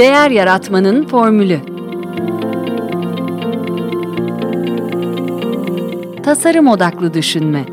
Değer 0.00 0.30
Yaratmanın 0.30 1.06
Formülü 1.06 1.60
Tasarım 6.22 6.68
Odaklı 6.68 7.14
Düşünme 7.14 7.64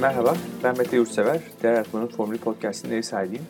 Merhaba, 0.00 0.36
ben 0.64 0.78
Mete 0.78 0.96
Yurtsever. 0.96 1.40
Değer 1.62 1.72
Yaratmanın 1.72 2.06
Formülü 2.06 2.38
Podcast'ın 2.38 2.90
ev 2.90 3.02
sahibiyim. 3.02 3.44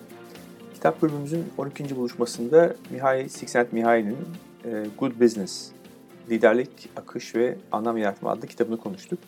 Kitap 0.75 1.03
bölümümüzün 1.03 1.45
12. 1.59 1.97
buluşmasında 1.97 2.75
Mihaly 2.91 3.29
Csikszentmihalyi'nin 3.29 4.19
e, 4.65 4.71
Good 4.99 5.21
Business, 5.21 5.71
Liderlik, 6.31 6.91
Akış 6.97 7.35
ve 7.35 7.57
Anlam 7.73 7.97
Yaratma 7.97 8.31
adlı 8.31 8.47
kitabını 8.47 8.77
konuştuk. 8.77 9.19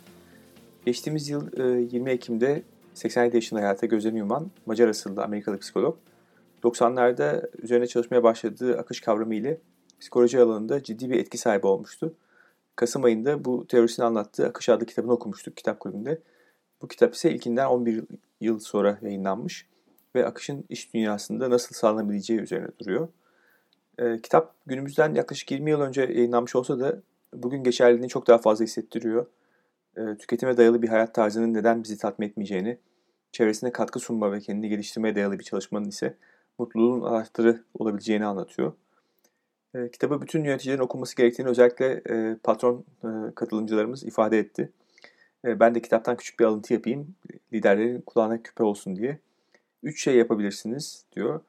Geçtiğimiz 0.86 1.28
yıl 1.28 1.48
20 1.92 2.10
e, 2.10 2.12
Ekim'de 2.12 2.62
87 2.94 3.36
yaşında 3.36 3.60
hayata 3.60 3.86
gözlerini 3.86 4.18
yuman 4.18 4.50
Macar 4.66 4.88
asıllı 4.88 5.24
Amerikalı 5.24 5.58
psikolog, 5.58 5.96
90'larda 6.62 7.50
üzerine 7.62 7.86
çalışmaya 7.86 8.22
başladığı 8.22 8.78
akış 8.78 9.00
kavramı 9.00 9.34
ile 9.34 9.58
psikoloji 10.00 10.40
alanında 10.40 10.82
ciddi 10.82 11.10
bir 11.10 11.18
etki 11.18 11.38
sahibi 11.38 11.66
olmuştu. 11.66 12.14
Kasım 12.76 13.04
ayında 13.04 13.44
bu 13.44 13.66
teorisini 13.66 14.04
anlattığı 14.04 14.46
Akış 14.46 14.68
adlı 14.68 14.86
kitabını 14.86 15.12
okumuştuk 15.12 15.56
kitap 15.56 15.80
kulübünde. 15.80 16.18
Bu 16.82 16.88
kitap 16.88 17.14
ise 17.14 17.30
ilkinden 17.30 17.66
11 17.66 18.04
yıl 18.40 18.58
sonra 18.58 18.98
yayınlanmış 19.02 19.66
ve 20.14 20.26
akışın 20.26 20.64
iş 20.68 20.94
dünyasında 20.94 21.50
nasıl 21.50 21.74
sağlanabileceği 21.74 22.40
üzerine 22.40 22.68
duruyor. 22.80 23.08
E, 24.00 24.20
kitap 24.22 24.54
günümüzden 24.66 25.14
yaklaşık 25.14 25.50
20 25.50 25.70
yıl 25.70 25.80
önce 25.80 26.02
yayınlanmış 26.02 26.56
olsa 26.56 26.80
da 26.80 27.02
bugün 27.34 27.64
geçerliliğini 27.64 28.08
çok 28.08 28.26
daha 28.26 28.38
fazla 28.38 28.64
hissettiriyor. 28.64 29.26
E, 29.96 30.16
tüketime 30.18 30.56
dayalı 30.56 30.82
bir 30.82 30.88
hayat 30.88 31.14
tarzının 31.14 31.54
neden 31.54 31.82
bizi 31.82 31.98
tatmin 31.98 32.28
etmeyeceğini, 32.28 32.78
çevresine 33.32 33.72
katkı 33.72 33.98
sunma 33.98 34.32
ve 34.32 34.40
kendini 34.40 34.68
geliştirmeye 34.68 35.14
dayalı 35.14 35.38
bir 35.38 35.44
çalışmanın 35.44 35.88
ise 35.88 36.16
mutluluğun 36.58 37.02
anahtarı 37.02 37.64
olabileceğini 37.74 38.26
anlatıyor. 38.26 38.72
E, 39.74 39.90
kitabı 39.90 40.22
bütün 40.22 40.44
yöneticilerin 40.44 40.80
okunması 40.80 41.16
gerektiğini 41.16 41.48
özellikle 41.48 42.02
e, 42.10 42.36
patron 42.42 42.84
e, 43.04 43.08
katılımcılarımız 43.34 44.04
ifade 44.04 44.38
etti. 44.38 44.72
E, 45.44 45.60
ben 45.60 45.74
de 45.74 45.82
kitaptan 45.82 46.16
küçük 46.16 46.40
bir 46.40 46.44
alıntı 46.44 46.74
yapayım, 46.74 47.14
liderlerin 47.52 48.00
kulağına 48.00 48.42
küpe 48.42 48.64
olsun 48.64 48.96
diye. 48.96 49.18
Üç 49.82 50.02
şey 50.02 50.16
yapabilirsiniz 50.16 51.04
diyor 51.12 51.40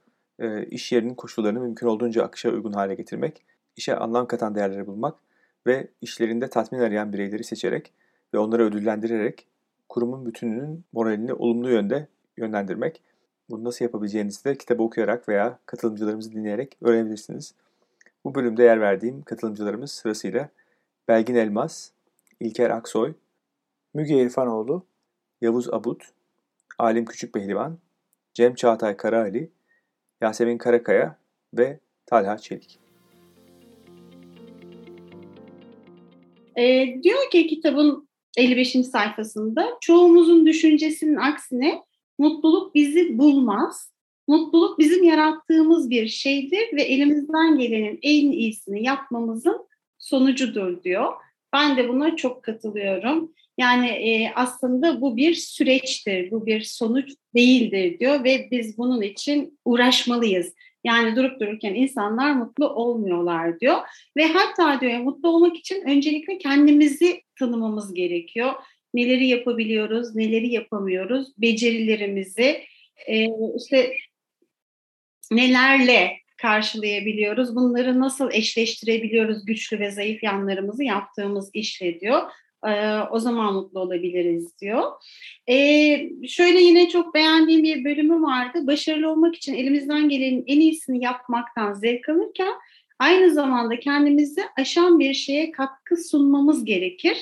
iş 0.71 0.91
yerinin 0.91 1.15
koşullarını 1.15 1.59
mümkün 1.59 1.87
olduğunca 1.87 2.23
akışa 2.23 2.49
uygun 2.49 2.73
hale 2.73 2.95
getirmek, 2.95 3.45
işe 3.75 3.95
anlam 3.95 4.27
katan 4.27 4.55
değerleri 4.55 4.87
bulmak 4.87 5.19
ve 5.67 5.87
işlerinde 6.01 6.49
tatmin 6.49 6.79
arayan 6.79 7.13
bireyleri 7.13 7.43
seçerek 7.43 7.93
ve 8.33 8.37
onları 8.37 8.63
ödüllendirerek 8.63 9.47
kurumun 9.89 10.25
bütününün 10.25 10.83
moralini 10.93 11.33
olumlu 11.33 11.69
yönde 11.69 12.07
yönlendirmek. 12.37 13.01
Bunu 13.49 13.63
nasıl 13.63 13.85
yapabileceğinizi 13.85 14.45
de 14.45 14.57
kitabı 14.57 14.83
okuyarak 14.83 15.29
veya 15.29 15.59
katılımcılarımızı 15.65 16.31
dinleyerek 16.31 16.77
öğrenebilirsiniz. 16.81 17.53
Bu 18.23 18.35
bölümde 18.35 18.63
yer 18.63 18.81
verdiğim 18.81 19.21
katılımcılarımız 19.21 19.91
sırasıyla 19.91 20.49
Belgin 21.07 21.35
Elmas, 21.35 21.91
İlker 22.39 22.69
Aksoy, 22.69 23.13
Müge 23.93 24.17
İrfanoğlu, 24.17 24.85
Yavuz 25.41 25.73
Abut, 25.73 26.03
Alim 26.79 27.05
Küçükbehlivan, 27.05 27.77
Cem 28.33 28.55
Çağatay 28.55 28.97
Karaali 28.97 29.51
Yasemin 30.21 30.57
Karakaya 30.57 31.17
ve 31.53 31.79
Talha 32.05 32.37
Çelik. 32.37 32.79
E, 36.55 36.87
diyor 37.03 37.29
ki 37.31 37.47
kitabın 37.47 38.09
55. 38.37 38.71
sayfasında 38.71 39.77
çoğumuzun 39.81 40.45
düşüncesinin 40.45 41.15
aksine 41.15 41.83
mutluluk 42.17 42.75
bizi 42.75 43.17
bulmaz. 43.17 43.91
Mutluluk 44.27 44.79
bizim 44.79 45.03
yarattığımız 45.03 45.89
bir 45.89 46.07
şeydir 46.07 46.73
ve 46.73 46.81
elimizden 46.81 47.57
gelenin 47.57 47.99
en 48.01 48.31
iyisini 48.31 48.83
yapmamızın 48.83 49.67
sonucudur 49.97 50.83
diyor. 50.83 51.13
Ben 51.53 51.77
de 51.77 51.89
buna 51.89 52.15
çok 52.15 52.43
katılıyorum. 52.43 53.33
Yani 53.61 53.87
e, 53.87 54.31
aslında 54.35 55.01
bu 55.01 55.17
bir 55.17 55.33
süreçtir, 55.33 56.31
bu 56.31 56.45
bir 56.45 56.61
sonuç 56.61 57.11
değildir 57.35 57.99
diyor 57.99 58.23
ve 58.23 58.47
biz 58.51 58.77
bunun 58.77 59.01
için 59.01 59.59
uğraşmalıyız. 59.65 60.53
Yani 60.83 61.15
durup 61.15 61.39
dururken 61.39 61.73
insanlar 61.73 62.31
mutlu 62.31 62.69
olmuyorlar 62.69 63.59
diyor. 63.59 63.77
Ve 64.17 64.25
hatta 64.25 64.81
diyor 64.81 64.99
mutlu 64.99 65.29
olmak 65.29 65.57
için 65.57 65.81
öncelikle 65.81 66.37
kendimizi 66.37 67.21
tanımamız 67.39 67.93
gerekiyor. 67.93 68.53
Neleri 68.93 69.27
yapabiliyoruz, 69.27 70.15
neleri 70.15 70.47
yapamıyoruz, 70.47 71.27
becerilerimizi, 71.37 72.61
e, 73.07 73.27
işte 73.57 73.93
nelerle 75.31 76.11
karşılayabiliyoruz, 76.37 77.55
bunları 77.55 77.99
nasıl 77.99 78.31
eşleştirebiliyoruz 78.31 79.45
güçlü 79.45 79.79
ve 79.79 79.91
zayıf 79.91 80.23
yanlarımızı 80.23 80.83
yaptığımız 80.83 81.49
işle 81.53 81.99
diyor 81.99 82.21
o 83.11 83.19
zaman 83.19 83.53
mutlu 83.53 83.79
olabiliriz 83.79 84.59
diyor. 84.61 84.91
Ee, 85.49 86.09
şöyle 86.27 86.61
yine 86.61 86.89
çok 86.89 87.13
beğendiğim 87.13 87.63
bir 87.63 87.85
bölümü 87.85 88.21
vardı. 88.21 88.67
Başarılı 88.67 89.11
olmak 89.11 89.35
için 89.35 89.53
elimizden 89.53 90.09
gelenin 90.09 90.43
en 90.47 90.59
iyisini 90.59 91.03
yapmaktan 91.03 91.73
zevk 91.73 92.09
alırken 92.09 92.53
aynı 92.99 93.33
zamanda 93.33 93.79
kendimizi 93.79 94.41
aşan 94.59 94.99
bir 94.99 95.13
şeye 95.13 95.51
katkı 95.51 95.97
sunmamız 95.97 96.65
gerekir. 96.65 97.17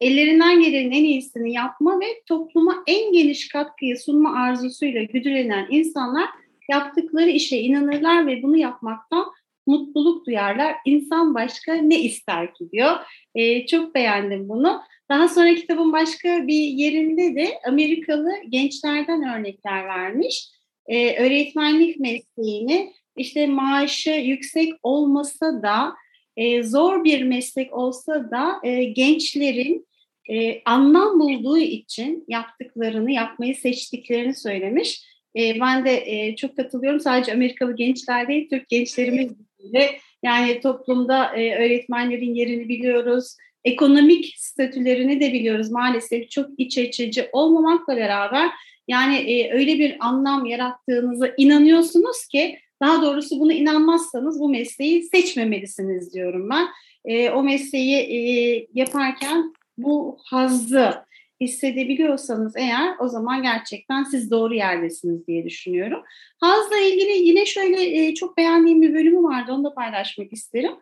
Ellerinden 0.00 0.60
gelenin 0.62 0.92
en 0.92 1.04
iyisini 1.04 1.52
yapma 1.52 2.00
ve 2.00 2.06
topluma 2.26 2.82
en 2.86 3.12
geniş 3.12 3.48
katkıyı 3.48 3.98
sunma 3.98 4.34
arzusuyla 4.34 5.02
güdülenen 5.02 5.66
insanlar 5.70 6.28
yaptıkları 6.70 7.30
işe 7.30 7.56
inanırlar 7.56 8.26
ve 8.26 8.42
bunu 8.42 8.56
yapmaktan 8.56 9.24
mutluluk 9.68 10.26
duyarlar. 10.26 10.74
İnsan 10.84 11.34
başka 11.34 11.74
ne 11.74 12.00
ister 12.00 12.54
ki 12.54 12.70
diyor. 12.72 12.96
E, 13.34 13.66
çok 13.66 13.94
beğendim 13.94 14.48
bunu. 14.48 14.80
Daha 15.10 15.28
sonra 15.28 15.54
kitabın 15.54 15.92
başka 15.92 16.46
bir 16.46 16.62
yerinde 16.62 17.34
de 17.34 17.48
Amerikalı 17.66 18.30
gençlerden 18.48 19.38
örnekler 19.38 19.84
vermiş. 19.84 20.48
E, 20.86 21.24
öğretmenlik 21.24 22.00
mesleğini 22.00 22.92
işte 23.16 23.46
maaşı 23.46 24.10
yüksek 24.10 24.72
olmasa 24.82 25.62
da 25.62 25.94
e, 26.36 26.62
zor 26.62 27.04
bir 27.04 27.22
meslek 27.22 27.74
olsa 27.74 28.30
da 28.30 28.60
e, 28.62 28.84
gençlerin 28.84 29.86
e, 30.30 30.62
anlam 30.64 31.20
bulduğu 31.20 31.58
için 31.58 32.24
yaptıklarını, 32.28 33.10
yapmayı 33.10 33.54
seçtiklerini 33.54 34.34
söylemiş. 34.34 35.04
E, 35.36 35.60
ben 35.60 35.84
de 35.84 36.02
e, 36.06 36.36
çok 36.36 36.56
katılıyorum. 36.56 37.00
Sadece 37.00 37.32
Amerikalı 37.32 37.76
gençler 37.76 38.28
değil, 38.28 38.48
Türk 38.50 38.68
gençlerimiz 38.68 39.32
de 39.72 39.98
yani 40.22 40.60
toplumda 40.60 41.36
e, 41.36 41.54
öğretmenlerin 41.54 42.34
yerini 42.34 42.68
biliyoruz. 42.68 43.36
Ekonomik 43.64 44.34
statülerini 44.38 45.20
de 45.20 45.32
biliyoruz 45.32 45.70
maalesef 45.70 46.30
çok 46.30 46.50
iç 46.58 46.78
açıcı 46.78 47.28
olmamakla 47.32 47.96
beraber 47.96 48.50
yani 48.88 49.16
e, 49.16 49.52
öyle 49.52 49.78
bir 49.78 49.96
anlam 50.00 50.46
yarattığınıza 50.46 51.28
inanıyorsunuz 51.36 52.26
ki 52.26 52.58
daha 52.82 53.02
doğrusu 53.02 53.40
bunu 53.40 53.52
inanmazsanız 53.52 54.40
bu 54.40 54.48
mesleği 54.48 55.02
seçmemelisiniz 55.02 56.14
diyorum 56.14 56.50
ben. 56.50 56.68
E, 57.04 57.30
o 57.30 57.42
mesleği 57.42 57.96
e, 57.96 58.66
yaparken 58.74 59.52
bu 59.78 60.18
hazzı 60.24 60.94
hissedebiliyorsanız 61.40 62.56
eğer 62.56 62.94
o 63.00 63.08
zaman 63.08 63.42
gerçekten 63.42 64.04
siz 64.04 64.30
doğru 64.30 64.54
yerdesiniz 64.54 65.26
diye 65.26 65.44
düşünüyorum. 65.44 66.02
Hazla 66.40 66.76
ilgili 66.76 67.28
yine 67.28 67.46
şöyle 67.46 68.06
e, 68.06 68.14
çok 68.14 68.36
beğendiğim 68.36 68.82
bir 68.82 68.94
bölümü 68.94 69.22
vardı 69.22 69.52
onu 69.52 69.64
da 69.64 69.74
paylaşmak 69.74 70.32
isterim. 70.32 70.72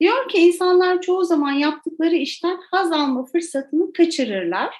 Diyor 0.00 0.28
ki 0.28 0.38
insanlar 0.38 1.00
çoğu 1.00 1.24
zaman 1.24 1.52
yaptıkları 1.52 2.14
işten 2.14 2.58
haz 2.70 2.92
alma 2.92 3.24
fırsatını 3.24 3.92
kaçırırlar. 3.92 4.74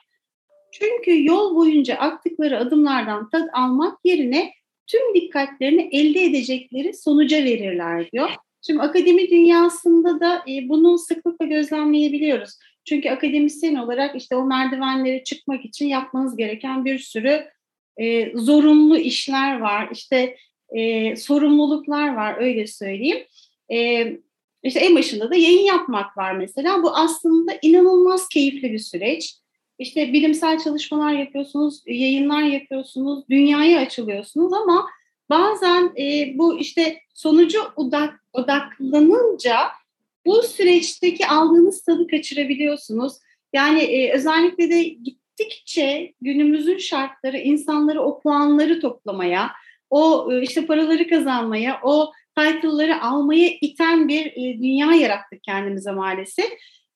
Çünkü 0.73 1.25
yol 1.25 1.57
boyunca 1.57 1.95
attıkları 1.95 2.59
adımlardan 2.59 3.31
tad 3.31 3.49
almak 3.53 3.99
yerine 4.05 4.53
tüm 4.87 5.15
dikkatlerini 5.15 5.89
elde 5.93 6.25
edecekleri 6.25 6.95
sonuca 6.95 7.45
verirler 7.45 8.11
diyor. 8.13 8.31
Şimdi 8.67 8.83
akademi 8.83 9.31
dünyasında 9.31 10.21
da 10.21 10.37
e, 10.49 10.69
bunu 10.69 10.99
sıklıkla 10.99 11.47
gözlemleyebiliyoruz. 11.47 12.51
Çünkü 12.85 13.11
akademisyen 13.11 13.75
olarak 13.75 14.17
işte 14.17 14.37
o 14.37 14.45
merdivenleri 14.45 15.25
çıkmak 15.25 15.65
için 15.65 15.87
yapmanız 15.87 16.37
gereken 16.37 16.85
bir 16.85 16.99
sürü 16.99 17.45
e, 17.97 18.33
zorunlu 18.39 18.99
işler 18.99 19.61
var. 19.61 19.89
İşte 19.93 20.37
e, 20.69 21.17
sorumluluklar 21.17 22.15
var 22.15 22.37
öyle 22.39 22.67
söyleyeyim. 22.67 23.27
E, 23.73 24.07
işte 24.63 24.81
en 24.81 24.97
başında 24.97 25.31
da 25.31 25.35
yayın 25.35 25.65
yapmak 25.65 26.17
var 26.17 26.33
mesela. 26.33 26.83
Bu 26.83 26.97
aslında 26.97 27.53
inanılmaz 27.63 28.29
keyifli 28.29 28.73
bir 28.73 28.79
süreç. 28.79 29.35
İşte 29.79 30.13
bilimsel 30.13 30.59
çalışmalar 30.59 31.13
yapıyorsunuz, 31.13 31.83
yayınlar 31.87 32.43
yapıyorsunuz, 32.43 33.25
dünyaya 33.31 33.81
açılıyorsunuz 33.81 34.53
ama 34.53 34.87
bazen 35.31 35.93
e, 35.99 36.39
bu 36.39 36.59
işte 36.59 36.99
sonucu 37.15 37.59
odak, 37.77 38.25
odaklanınca 38.33 39.57
bu 40.27 40.43
süreçteki 40.43 41.27
aldığınız 41.27 41.83
tadı 41.83 42.07
kaçırabiliyorsunuz. 42.07 43.13
Yani 43.53 43.83
e, 43.83 44.13
özellikle 44.13 44.71
de 44.71 44.83
gittikçe 44.83 46.13
günümüzün 46.21 46.79
şartları 46.79 47.39
insanları 47.39 48.03
o 48.03 48.21
puanları 48.21 48.81
toplamaya, 48.81 49.51
o 49.91 50.33
e, 50.33 50.43
işte 50.43 50.67
paraları 50.67 51.09
kazanmaya, 51.09 51.81
o 51.83 52.13
title'ları 52.39 53.03
almaya 53.03 53.51
iten 53.61 54.09
bir 54.09 54.27
e, 54.27 54.59
dünya 54.59 54.93
yarattık 54.93 55.43
kendimize 55.43 55.93
maalesef. 55.93 56.51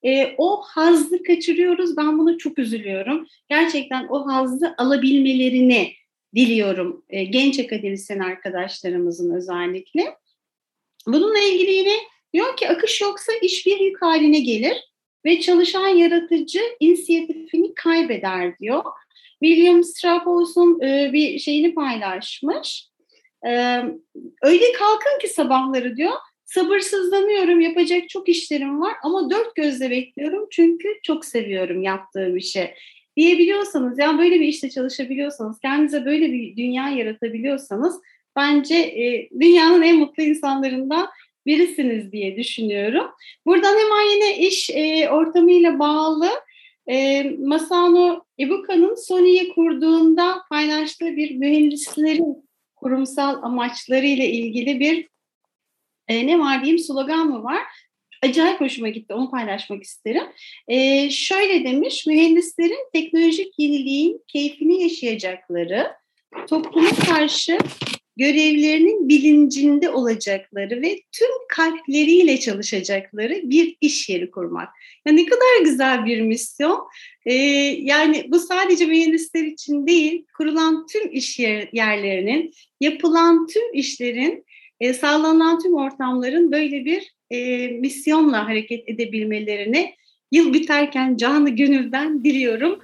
E, 0.04 0.34
o 0.38 0.62
hazzı 0.62 1.22
kaçırıyoruz. 1.22 1.96
Ben 1.96 2.18
buna 2.18 2.38
çok 2.38 2.58
üzülüyorum. 2.58 3.26
Gerçekten 3.48 4.06
o 4.08 4.26
hazzı 4.26 4.74
alabilmelerini 4.78 5.92
diliyorum 6.34 7.04
e, 7.08 7.24
genç 7.24 7.58
akademisyen 7.58 8.18
arkadaşlarımızın 8.18 9.34
özellikle. 9.34 10.16
Bununla 11.06 11.38
ilgili 11.38 11.70
yine 11.70 11.94
diyor 12.34 12.56
ki 12.56 12.68
akış 12.68 13.00
yoksa 13.00 13.32
iş 13.42 13.66
bir 13.66 13.80
yük 13.80 14.02
haline 14.02 14.40
gelir 14.40 14.76
ve 15.24 15.40
çalışan 15.40 15.88
yaratıcı 15.88 16.60
inisiyatifini 16.80 17.74
kaybeder 17.74 18.58
diyor. 18.58 18.84
William 19.44 19.84
Strauss'un 19.84 20.80
e, 20.80 21.12
bir 21.12 21.38
şeyini 21.38 21.74
paylaşmış. 21.74 22.88
E, 23.46 23.82
öyle 24.42 24.72
kalkın 24.72 25.18
ki 25.20 25.28
sabahları 25.28 25.96
diyor 25.96 26.12
sabırsızlanıyorum 26.48 27.60
yapacak 27.60 28.08
çok 28.08 28.28
işlerim 28.28 28.80
var 28.80 28.92
ama 29.02 29.30
dört 29.30 29.54
gözle 29.54 29.90
bekliyorum 29.90 30.46
çünkü 30.50 30.88
çok 31.02 31.24
seviyorum 31.24 31.82
yaptığım 31.82 32.36
işi 32.36 32.74
diyebiliyorsanız 33.16 33.98
yani 33.98 34.18
böyle 34.18 34.40
bir 34.40 34.46
işte 34.46 34.70
çalışabiliyorsanız 34.70 35.58
kendinize 35.60 36.04
böyle 36.04 36.32
bir 36.32 36.56
dünya 36.56 36.88
yaratabiliyorsanız 36.88 38.00
bence 38.36 38.74
e, 38.74 39.28
dünyanın 39.40 39.82
en 39.82 39.96
mutlu 39.96 40.22
insanlarından 40.22 41.08
birisiniz 41.48 42.12
diye 42.12 42.36
düşünüyorum. 42.36 43.10
Buradan 43.46 43.76
hemen 43.78 44.14
yine 44.14 44.38
iş 44.38 44.70
e, 44.70 45.10
ortamıyla 45.10 45.78
bağlı 45.78 46.30
e, 46.90 47.22
Masano 47.38 48.24
Ibuka'nın 48.38 48.94
Sony'yi 48.94 49.48
kurduğunda 49.48 50.42
paylaştığı 50.50 51.16
bir 51.16 51.36
mühendislerin 51.36 52.48
kurumsal 52.76 53.42
amaçları 53.42 54.06
ile 54.06 54.28
ilgili 54.28 54.80
bir 54.80 55.08
e, 56.08 56.26
ne 56.26 56.38
var 56.38 56.62
diyeyim 56.62 56.78
slogan 56.78 57.26
mı 57.28 57.44
var? 57.44 57.62
Acayip 58.22 58.60
hoşuma 58.60 58.88
gitti. 58.88 59.14
Onu 59.14 59.30
paylaşmak 59.30 59.82
isterim. 59.82 60.24
E, 60.68 61.10
şöyle 61.10 61.64
demiş, 61.64 62.06
mühendislerin 62.06 62.90
teknolojik 62.92 63.58
yeniliğin 63.58 64.24
keyfini 64.28 64.82
yaşayacakları, 64.82 65.92
topluma 66.48 66.90
karşı 66.90 67.58
görevlerinin 68.18 69.08
bilincinde 69.08 69.90
olacakları 69.90 70.82
ve 70.82 71.00
tüm 71.12 71.28
kalpleriyle 71.48 72.40
çalışacakları 72.40 73.40
bir 73.44 73.76
iş 73.80 74.08
yeri 74.08 74.30
kurmak. 74.30 74.68
Ya 75.06 75.12
ne 75.12 75.26
kadar 75.26 75.64
güzel 75.64 76.04
bir 76.04 76.20
misyon. 76.20 76.88
Ee, 77.26 77.34
yani 77.78 78.26
bu 78.28 78.38
sadece 78.38 78.86
mühendisler 78.86 79.44
için 79.44 79.86
değil, 79.86 80.24
kurulan 80.36 80.86
tüm 80.86 81.12
iş 81.12 81.38
yer, 81.38 81.68
yerlerinin, 81.72 82.52
yapılan 82.80 83.46
tüm 83.46 83.74
işlerin, 83.74 84.44
e, 84.80 84.94
sağlanan 84.94 85.58
tüm 85.62 85.74
ortamların 85.74 86.52
böyle 86.52 86.84
bir 86.84 87.12
e, 87.30 87.68
misyonla 87.68 88.46
hareket 88.46 88.88
edebilmelerini 88.88 89.94
yıl 90.32 90.52
biterken 90.52 91.16
canı 91.16 91.50
gönülden 91.50 92.24
diliyorum. 92.24 92.78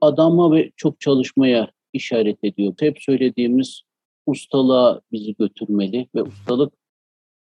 Adama 0.00 0.52
ve 0.54 0.70
çok 0.76 1.00
çalışmaya 1.00 1.70
işaret 1.92 2.44
ediyor. 2.44 2.74
Hep 2.80 3.02
söylediğimiz 3.02 3.82
ustalığa 4.26 5.00
bizi 5.12 5.34
götürmeli 5.34 6.08
ve 6.14 6.22
ustalık 6.22 6.72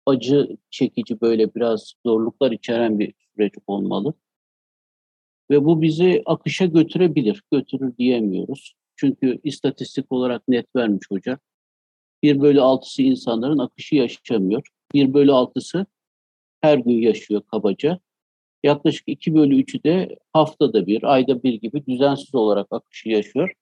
acı 0.06 0.58
çekici 0.70 1.22
böyle 1.22 1.56
biraz 1.56 1.94
zorluklar 2.06 2.52
içeren 2.52 3.00
bir 3.00 3.14
süreç 3.36 3.54
olmalı. 3.68 4.14
Ve 5.52 5.66
bu 5.66 5.82
bizi 5.82 6.22
akışa 6.26 6.66
götürebilir. 6.66 7.44
Götürür 7.52 7.98
diyemiyoruz. 7.98 8.74
Çünkü 8.96 9.40
istatistik 9.44 10.12
olarak 10.12 10.48
net 10.48 10.76
vermiş 10.76 11.06
hoca. 11.12 11.40
1 12.24 12.42
bölü 12.42 12.60
6'sı 12.60 13.02
insanların 13.02 13.58
akışı 13.58 13.96
yaşamıyor. 13.96 14.68
1 14.94 15.14
bölü 15.14 15.32
6'sı 15.32 15.86
her 16.62 16.78
gün 16.78 17.02
yaşıyor 17.02 17.42
kabaca. 17.52 18.00
Yaklaşık 18.64 19.04
2 19.08 19.36
bölü 19.36 19.62
3'ü 19.62 19.84
de 19.84 20.18
haftada 20.34 20.88
bir, 20.88 21.14
ayda 21.14 21.44
bir 21.44 21.54
gibi 21.54 21.86
düzensiz 21.86 22.36
olarak 22.36 22.68
akışı 22.72 23.10
yaşıyor. 23.10 23.54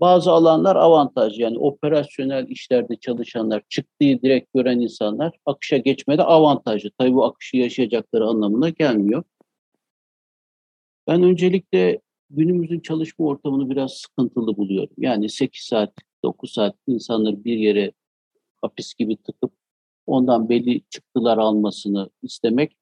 Bazı 0.00 0.30
alanlar 0.30 0.76
avantaj 0.76 1.38
yani 1.38 1.58
operasyonel 1.58 2.48
işlerde 2.48 2.96
çalışanlar, 2.96 3.62
çıktığı 3.68 4.22
direkt 4.22 4.54
gören 4.54 4.80
insanlar 4.80 5.38
akışa 5.46 5.76
geçmede 5.76 6.22
avantajlı. 6.22 6.90
Tabii 6.98 7.14
bu 7.14 7.24
akışı 7.24 7.56
yaşayacakları 7.56 8.24
anlamına 8.24 8.68
gelmiyor. 8.68 9.22
Ben 11.08 11.22
öncelikle 11.22 12.00
günümüzün 12.30 12.80
çalışma 12.80 13.26
ortamını 13.26 13.70
biraz 13.70 13.92
sıkıntılı 13.92 14.56
buluyorum. 14.56 14.94
Yani 14.98 15.28
8 15.28 15.62
saat, 15.62 15.94
9 16.24 16.52
saat 16.52 16.76
insanları 16.86 17.44
bir 17.44 17.58
yere 17.58 17.92
hapis 18.62 18.94
gibi 18.94 19.16
tıkıp 19.16 19.52
ondan 20.06 20.48
belli 20.48 20.82
çıktılar 20.90 21.38
almasını 21.38 22.10
istemek 22.22 22.76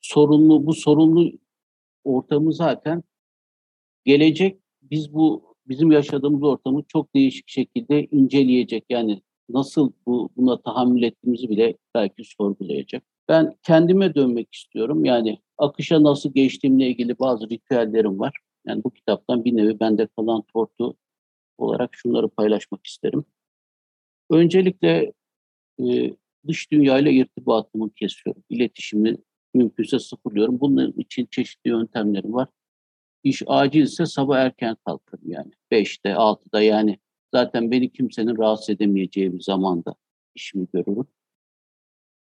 sorunlu. 0.00 0.66
Bu 0.66 0.74
sorunlu 0.74 1.32
ortamı 2.04 2.52
zaten 2.52 3.02
gelecek 4.04 4.60
biz 4.82 5.14
bu 5.14 5.49
bizim 5.70 5.92
yaşadığımız 5.92 6.42
ortamı 6.42 6.82
çok 6.88 7.14
değişik 7.14 7.48
şekilde 7.48 8.04
inceleyecek. 8.04 8.84
Yani 8.90 9.22
nasıl 9.48 9.92
bu 10.06 10.30
buna 10.36 10.60
tahammül 10.62 11.02
ettiğimizi 11.02 11.48
bile 11.50 11.76
belki 11.94 12.24
sorgulayacak. 12.24 13.02
Ben 13.28 13.56
kendime 13.62 14.14
dönmek 14.14 14.54
istiyorum. 14.54 15.04
Yani 15.04 15.38
akışa 15.58 16.02
nasıl 16.02 16.34
geçtiğimle 16.34 16.88
ilgili 16.88 17.18
bazı 17.18 17.50
ritüellerim 17.50 18.18
var. 18.20 18.38
Yani 18.66 18.84
bu 18.84 18.90
kitaptan 18.90 19.44
bir 19.44 19.56
nevi 19.56 19.80
bende 19.80 20.06
kalan 20.06 20.42
tortu 20.42 20.96
olarak 21.58 21.90
şunları 21.92 22.28
paylaşmak 22.28 22.86
isterim. 22.86 23.24
Öncelikle 24.30 25.12
e, 25.80 26.14
dış 26.48 26.72
dünyayla 26.72 27.10
irtibatımı 27.10 27.90
kesiyorum. 27.90 28.42
İletişimi 28.48 29.16
mümkünse 29.54 29.98
sıfırlıyorum. 29.98 30.60
Bunun 30.60 30.92
için 30.92 31.28
çeşitli 31.30 31.68
yöntemlerim 31.68 32.32
var. 32.32 32.48
İş 33.24 33.42
acilse 33.46 34.06
sabah 34.06 34.38
erken 34.38 34.76
kalkarım 34.86 35.30
yani. 35.30 35.52
Beşte, 35.70 36.08
6'da 36.08 36.62
yani 36.62 36.98
zaten 37.34 37.70
beni 37.70 37.92
kimsenin 37.92 38.38
rahatsız 38.38 38.70
edemeyeceği 38.70 39.32
bir 39.32 39.40
zamanda 39.40 39.94
işimi 40.34 40.66
görürüm. 40.72 41.06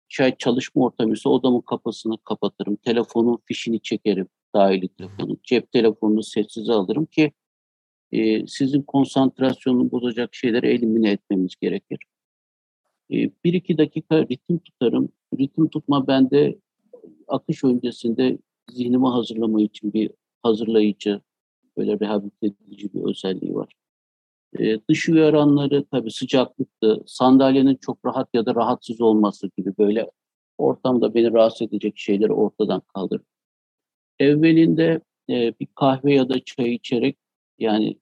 Şayet 0.08 0.38
çalışma 0.38 0.84
ortamı 0.84 1.12
ise 1.12 1.28
odamın 1.28 1.60
kapısını 1.60 2.18
kapatırım. 2.24 2.76
Telefonun 2.76 3.38
fişini 3.44 3.80
çekerim. 3.80 4.28
Dahili 4.54 4.88
telefonu. 4.88 5.38
Cep 5.42 5.72
telefonunu 5.72 6.22
sessize 6.22 6.72
alırım 6.72 7.06
ki 7.06 7.32
e, 8.12 8.46
sizin 8.46 8.82
konsantrasyonunu 8.82 9.90
bozacak 9.92 10.34
şeyleri 10.34 10.66
elimine 10.66 11.10
etmemiz 11.10 11.56
gerekir. 11.60 11.98
E, 13.12 13.16
bir 13.44 13.52
iki 13.52 13.78
dakika 13.78 14.22
ritim 14.22 14.58
tutarım. 14.58 15.08
Ritim 15.38 15.68
tutma 15.68 16.06
bende 16.06 16.58
akış 17.28 17.64
öncesinde 17.64 18.38
zihnimi 18.70 19.08
hazırlama 19.08 19.62
için 19.62 19.92
bir 19.92 20.10
hazırlayıcı, 20.42 21.20
böyle 21.76 22.00
rehabilite 22.00 22.46
edici 22.46 22.94
bir 22.94 23.02
özelliği 23.10 23.54
var. 23.54 23.74
Ee, 24.58 24.80
dış 24.88 25.08
uyaranları 25.08 25.84
tabii 25.84 26.10
sıcaklıktı, 26.10 27.02
sandalyenin 27.06 27.76
çok 27.76 28.04
rahat 28.04 28.28
ya 28.34 28.46
da 28.46 28.54
rahatsız 28.54 29.00
olması 29.00 29.50
gibi 29.56 29.74
böyle 29.78 30.10
ortamda 30.58 31.14
beni 31.14 31.32
rahatsız 31.32 31.68
edecek 31.68 31.98
şeyleri 31.98 32.32
ortadan 32.32 32.82
kaldırır. 32.94 33.24
Evvelinde 34.18 35.00
e, 35.30 35.54
bir 35.60 35.66
kahve 35.74 36.14
ya 36.14 36.28
da 36.28 36.44
çay 36.44 36.74
içerek 36.74 37.16
yani 37.58 37.98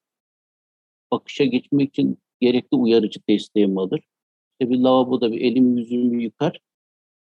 bakışa 1.11 1.45
geçmek 1.45 1.89
için 1.89 2.19
gerekli 2.41 2.77
uyarıcı 2.77 3.21
desteğimi 3.29 3.81
alır. 3.81 4.01
İşte 4.53 4.71
bir 4.71 4.79
lavaboda 4.79 5.33
bir 5.33 5.41
elim 5.41 5.77
yüzümü 5.79 6.23
yıkar. 6.23 6.61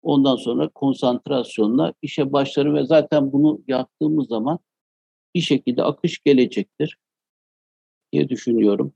Ondan 0.02 0.36
sonra 0.36 0.68
konsantrasyonla 0.68 1.94
işe 2.02 2.32
başlarım 2.32 2.74
ve 2.74 2.86
zaten 2.86 3.32
bunu 3.32 3.62
yaptığımız 3.68 4.28
zaman 4.28 4.58
bir 5.34 5.40
şekilde 5.40 5.82
akış 5.82 6.18
gelecektir 6.18 6.98
diye 8.12 8.28
düşünüyorum. 8.28 8.92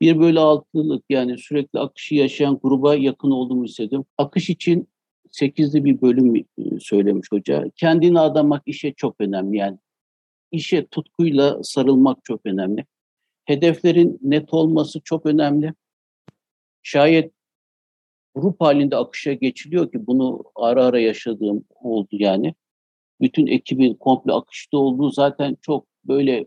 Bir 0.00 0.18
bölü 0.18 0.40
altılık 0.40 1.04
yani 1.08 1.38
sürekli 1.38 1.78
akışı 1.78 2.14
yaşayan 2.14 2.58
gruba 2.62 2.94
yakın 2.94 3.30
olduğumu 3.30 3.64
hissediyorum. 3.64 4.06
Akış 4.18 4.50
için 4.50 4.88
sekizli 5.30 5.84
bir 5.84 6.00
bölüm 6.00 6.36
e, 6.36 6.44
söylemiş 6.80 7.32
hoca. 7.32 7.64
Kendini 7.76 8.20
adamak 8.20 8.62
işe 8.66 8.92
çok 8.92 9.16
önemli 9.18 9.56
yani. 9.56 9.78
İşe 10.52 10.86
tutkuyla 10.86 11.62
sarılmak 11.62 12.24
çok 12.24 12.40
önemli. 12.46 12.86
Hedeflerin 13.44 14.18
net 14.22 14.54
olması 14.54 15.00
çok 15.00 15.26
önemli. 15.26 15.74
Şayet 16.82 17.32
grup 18.34 18.60
halinde 18.60 18.96
akışa 18.96 19.32
geçiliyor 19.32 19.92
ki 19.92 20.06
bunu 20.06 20.42
ara 20.56 20.84
ara 20.84 21.00
yaşadığım 21.00 21.64
oldu 21.74 22.08
yani 22.12 22.54
bütün 23.20 23.46
ekibin 23.46 23.94
komple 23.94 24.32
akışta 24.32 24.78
olduğu 24.78 25.10
zaten 25.10 25.56
çok 25.62 25.86
böyle 26.04 26.46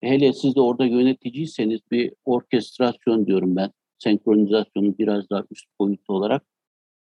hele 0.00 0.32
siz 0.32 0.56
de 0.56 0.60
orada 0.60 0.84
yöneticiyseniz 0.84 1.80
bir 1.90 2.12
orkestrasyon 2.24 3.26
diyorum 3.26 3.56
ben. 3.56 3.70
Senkronizasyonu 3.98 4.98
biraz 4.98 5.30
daha 5.30 5.44
üst 5.50 5.66
boyutu 5.80 6.12
olarak. 6.12 6.42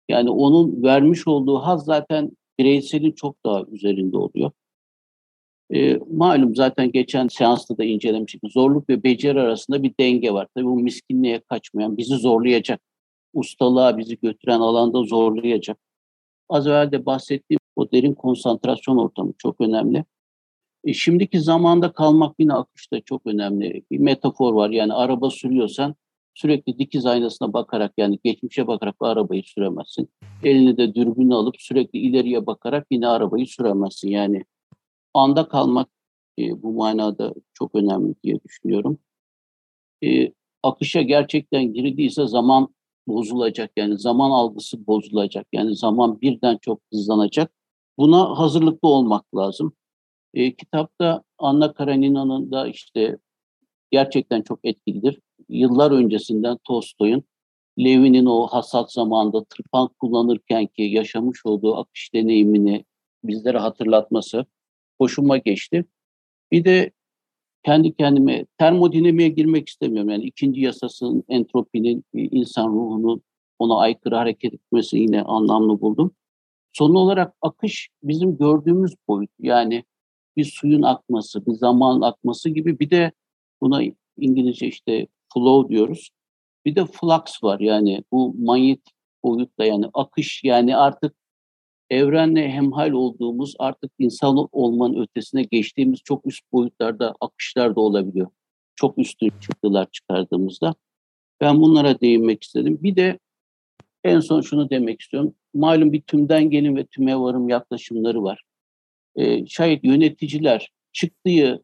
Yani 0.09 0.29
onun 0.29 0.83
vermiş 0.83 1.27
olduğu 1.27 1.57
haz 1.57 1.85
zaten 1.85 2.31
bireyselin 2.59 3.11
çok 3.11 3.45
daha 3.45 3.63
üzerinde 3.71 4.17
oluyor. 4.17 4.51
E, 5.73 5.99
malum 6.11 6.55
zaten 6.55 6.91
geçen 6.91 7.27
seansta 7.27 7.77
da 7.77 7.83
incelemiştik. 7.83 8.41
Zorluk 8.45 8.89
ve 8.89 9.03
beceri 9.03 9.41
arasında 9.41 9.83
bir 9.83 9.93
denge 9.99 10.33
var. 10.33 10.47
Tabii 10.55 10.65
bu 10.65 10.79
miskinliğe 10.79 11.39
kaçmayan, 11.39 11.97
bizi 11.97 12.15
zorlayacak, 12.15 12.81
ustalığa 13.33 13.97
bizi 13.97 14.19
götüren 14.19 14.59
alanda 14.59 15.03
zorlayacak. 15.03 15.77
Az 16.49 16.67
evvel 16.67 16.91
de 16.91 17.05
bahsettiğim 17.05 17.58
o 17.79 17.91
derin 17.91 18.13
konsantrasyon 18.13 18.97
ortamı 18.97 19.33
çok 19.37 19.61
önemli. 19.61 20.05
E, 20.83 20.93
şimdiki 20.93 21.41
zamanda 21.41 21.91
kalmak 21.91 22.35
yine 22.39 22.53
akışta 22.53 23.01
çok 23.01 23.25
önemli. 23.25 23.83
Bir 23.91 23.99
metafor 23.99 24.53
var 24.53 24.69
yani 24.69 24.93
araba 24.93 25.29
sürüyorsan 25.29 25.95
sürekli 26.33 26.79
dikiz 26.79 27.05
aynasına 27.05 27.53
bakarak 27.53 27.93
yani 27.97 28.19
geçmişe 28.23 28.67
bakarak 28.67 28.95
arabayı 28.99 29.43
süremezsin. 29.43 30.09
Elini 30.43 30.77
de 30.77 30.95
dürbünü 30.95 31.33
alıp 31.33 31.55
sürekli 31.59 31.99
ileriye 31.99 32.45
bakarak 32.45 32.87
yine 32.91 33.07
arabayı 33.07 33.47
süremezsin. 33.47 34.09
Yani 34.09 34.45
anda 35.13 35.47
kalmak 35.47 35.89
e, 36.39 36.63
bu 36.63 36.73
manada 36.73 37.33
çok 37.53 37.75
önemli 37.75 38.15
diye 38.23 38.39
düşünüyorum. 38.43 38.97
E, 40.03 40.33
akışa 40.63 41.01
gerçekten 41.01 41.73
girdiyse 41.73 42.27
zaman 42.27 42.69
bozulacak. 43.07 43.71
Yani 43.77 43.99
zaman 43.99 44.31
algısı 44.31 44.87
bozulacak. 44.87 45.47
Yani 45.53 45.75
zaman 45.75 46.21
birden 46.21 46.57
çok 46.61 46.81
hızlanacak. 46.93 47.51
Buna 47.99 48.39
hazırlıklı 48.39 48.89
olmak 48.89 49.35
lazım. 49.35 49.73
E, 50.33 50.55
kitapta 50.55 51.23
Anna 51.37 51.73
Karenina'nın 51.73 52.51
da 52.51 52.67
işte 52.67 53.17
gerçekten 53.91 54.41
çok 54.41 54.59
etkilidir. 54.63 55.19
Yıllar 55.49 55.91
öncesinden 55.91 56.57
Tolstoy'un 56.63 57.23
Levin'in 57.79 58.25
o 58.25 58.47
hasat 58.47 58.93
zamanında 58.93 59.43
tırpan 59.43 59.89
kullanırken 59.99 60.67
ki 60.67 60.81
yaşamış 60.81 61.45
olduğu 61.45 61.75
akış 61.77 62.13
deneyimini 62.13 62.85
bizlere 63.23 63.57
hatırlatması 63.57 64.45
hoşuma 64.97 65.37
geçti. 65.37 65.85
Bir 66.51 66.65
de 66.65 66.91
kendi 67.63 67.95
kendime 67.95 68.45
termodinamiğe 68.57 69.29
girmek 69.29 69.69
istemiyorum. 69.69 70.09
Yani 70.09 70.23
ikinci 70.23 70.61
yasasının 70.61 71.23
entropinin 71.29 72.03
insan 72.13 72.67
ruhunu 72.67 73.21
ona 73.59 73.77
aykırı 73.79 74.15
hareket 74.15 74.53
etmesi 74.53 74.97
yine 74.97 75.21
anlamlı 75.21 75.81
buldum. 75.81 76.15
Son 76.73 76.95
olarak 76.95 77.33
akış 77.41 77.89
bizim 78.03 78.37
gördüğümüz 78.37 78.95
boyut. 79.07 79.31
Yani 79.39 79.83
bir 80.37 80.45
suyun 80.45 80.81
akması, 80.81 81.45
bir 81.45 81.53
zaman 81.53 82.01
akması 82.01 82.49
gibi 82.49 82.79
bir 82.79 82.89
de 82.89 83.11
buna 83.61 83.81
İngilizce 84.17 84.67
işte 84.67 85.07
flow 85.33 85.75
diyoruz. 85.75 86.09
Bir 86.65 86.75
de 86.75 86.85
flux 86.85 87.43
var 87.43 87.59
yani 87.59 88.03
bu 88.11 88.35
manyetik 88.39 88.93
boyutta 89.23 89.65
yani 89.65 89.85
akış 89.93 90.43
yani 90.43 90.77
artık 90.77 91.15
evrenle 91.89 92.49
hemhal 92.49 92.91
olduğumuz 92.91 93.55
artık 93.59 93.91
insan 93.99 94.47
olmanın 94.51 95.01
ötesine 95.01 95.43
geçtiğimiz 95.43 95.99
çok 96.03 96.25
üst 96.25 96.51
boyutlarda 96.51 97.15
akışlar 97.21 97.75
da 97.75 97.81
olabiliyor. 97.81 98.27
Çok 98.75 98.97
üstün 98.97 99.31
çıktılar 99.41 99.87
çıkardığımızda. 99.91 100.75
Ben 101.41 101.61
bunlara 101.61 101.99
değinmek 102.01 102.43
istedim. 102.43 102.79
Bir 102.81 102.95
de 102.95 103.19
en 104.03 104.19
son 104.19 104.41
şunu 104.41 104.69
demek 104.69 105.01
istiyorum. 105.01 105.35
Malum 105.53 105.93
bir 105.93 106.01
tümden 106.01 106.49
gelin 106.49 106.75
ve 106.75 106.85
tüme 106.85 107.19
varım 107.19 107.49
yaklaşımları 107.49 108.23
var. 108.23 108.43
Ee, 109.15 109.45
şayet 109.45 109.83
yöneticiler 109.83 110.71
çıktığı 110.93 111.63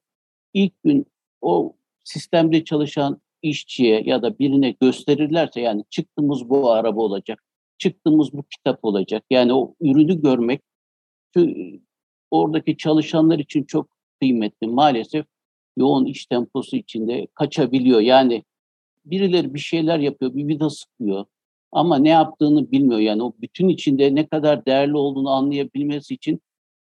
ilk 0.53 0.83
gün 0.83 1.05
o 1.41 1.75
sistemde 2.03 2.63
çalışan 2.63 3.21
işçiye 3.41 4.03
ya 4.05 4.21
da 4.21 4.39
birine 4.39 4.71
gösterirlerse 4.71 5.61
yani 5.61 5.83
çıktığımız 5.89 6.49
bu 6.49 6.71
araba 6.71 7.01
olacak, 7.01 7.43
çıktığımız 7.77 8.33
bu 8.33 8.43
kitap 8.43 8.85
olacak. 8.85 9.23
Yani 9.29 9.53
o 9.53 9.75
ürünü 9.81 10.21
görmek 10.21 10.61
oradaki 12.31 12.77
çalışanlar 12.77 13.39
için 13.39 13.63
çok 13.63 13.89
kıymetli. 14.19 14.67
Maalesef 14.67 15.25
yoğun 15.77 16.05
iş 16.05 16.25
temposu 16.25 16.75
içinde 16.75 17.27
kaçabiliyor. 17.33 18.01
Yani 18.01 18.43
birileri 19.05 19.53
bir 19.53 19.59
şeyler 19.59 19.99
yapıyor, 19.99 20.35
bir 20.35 20.47
vida 20.47 20.69
sıkıyor 20.69 21.25
ama 21.75 21.97
ne 21.97 22.09
yaptığını 22.09 22.71
bilmiyor. 22.71 22.99
Yani 22.99 23.23
o 23.23 23.33
bütün 23.41 23.69
içinde 23.69 24.15
ne 24.15 24.27
kadar 24.27 24.65
değerli 24.65 24.97
olduğunu 24.97 25.29
anlayabilmesi 25.29 26.13
için 26.13 26.41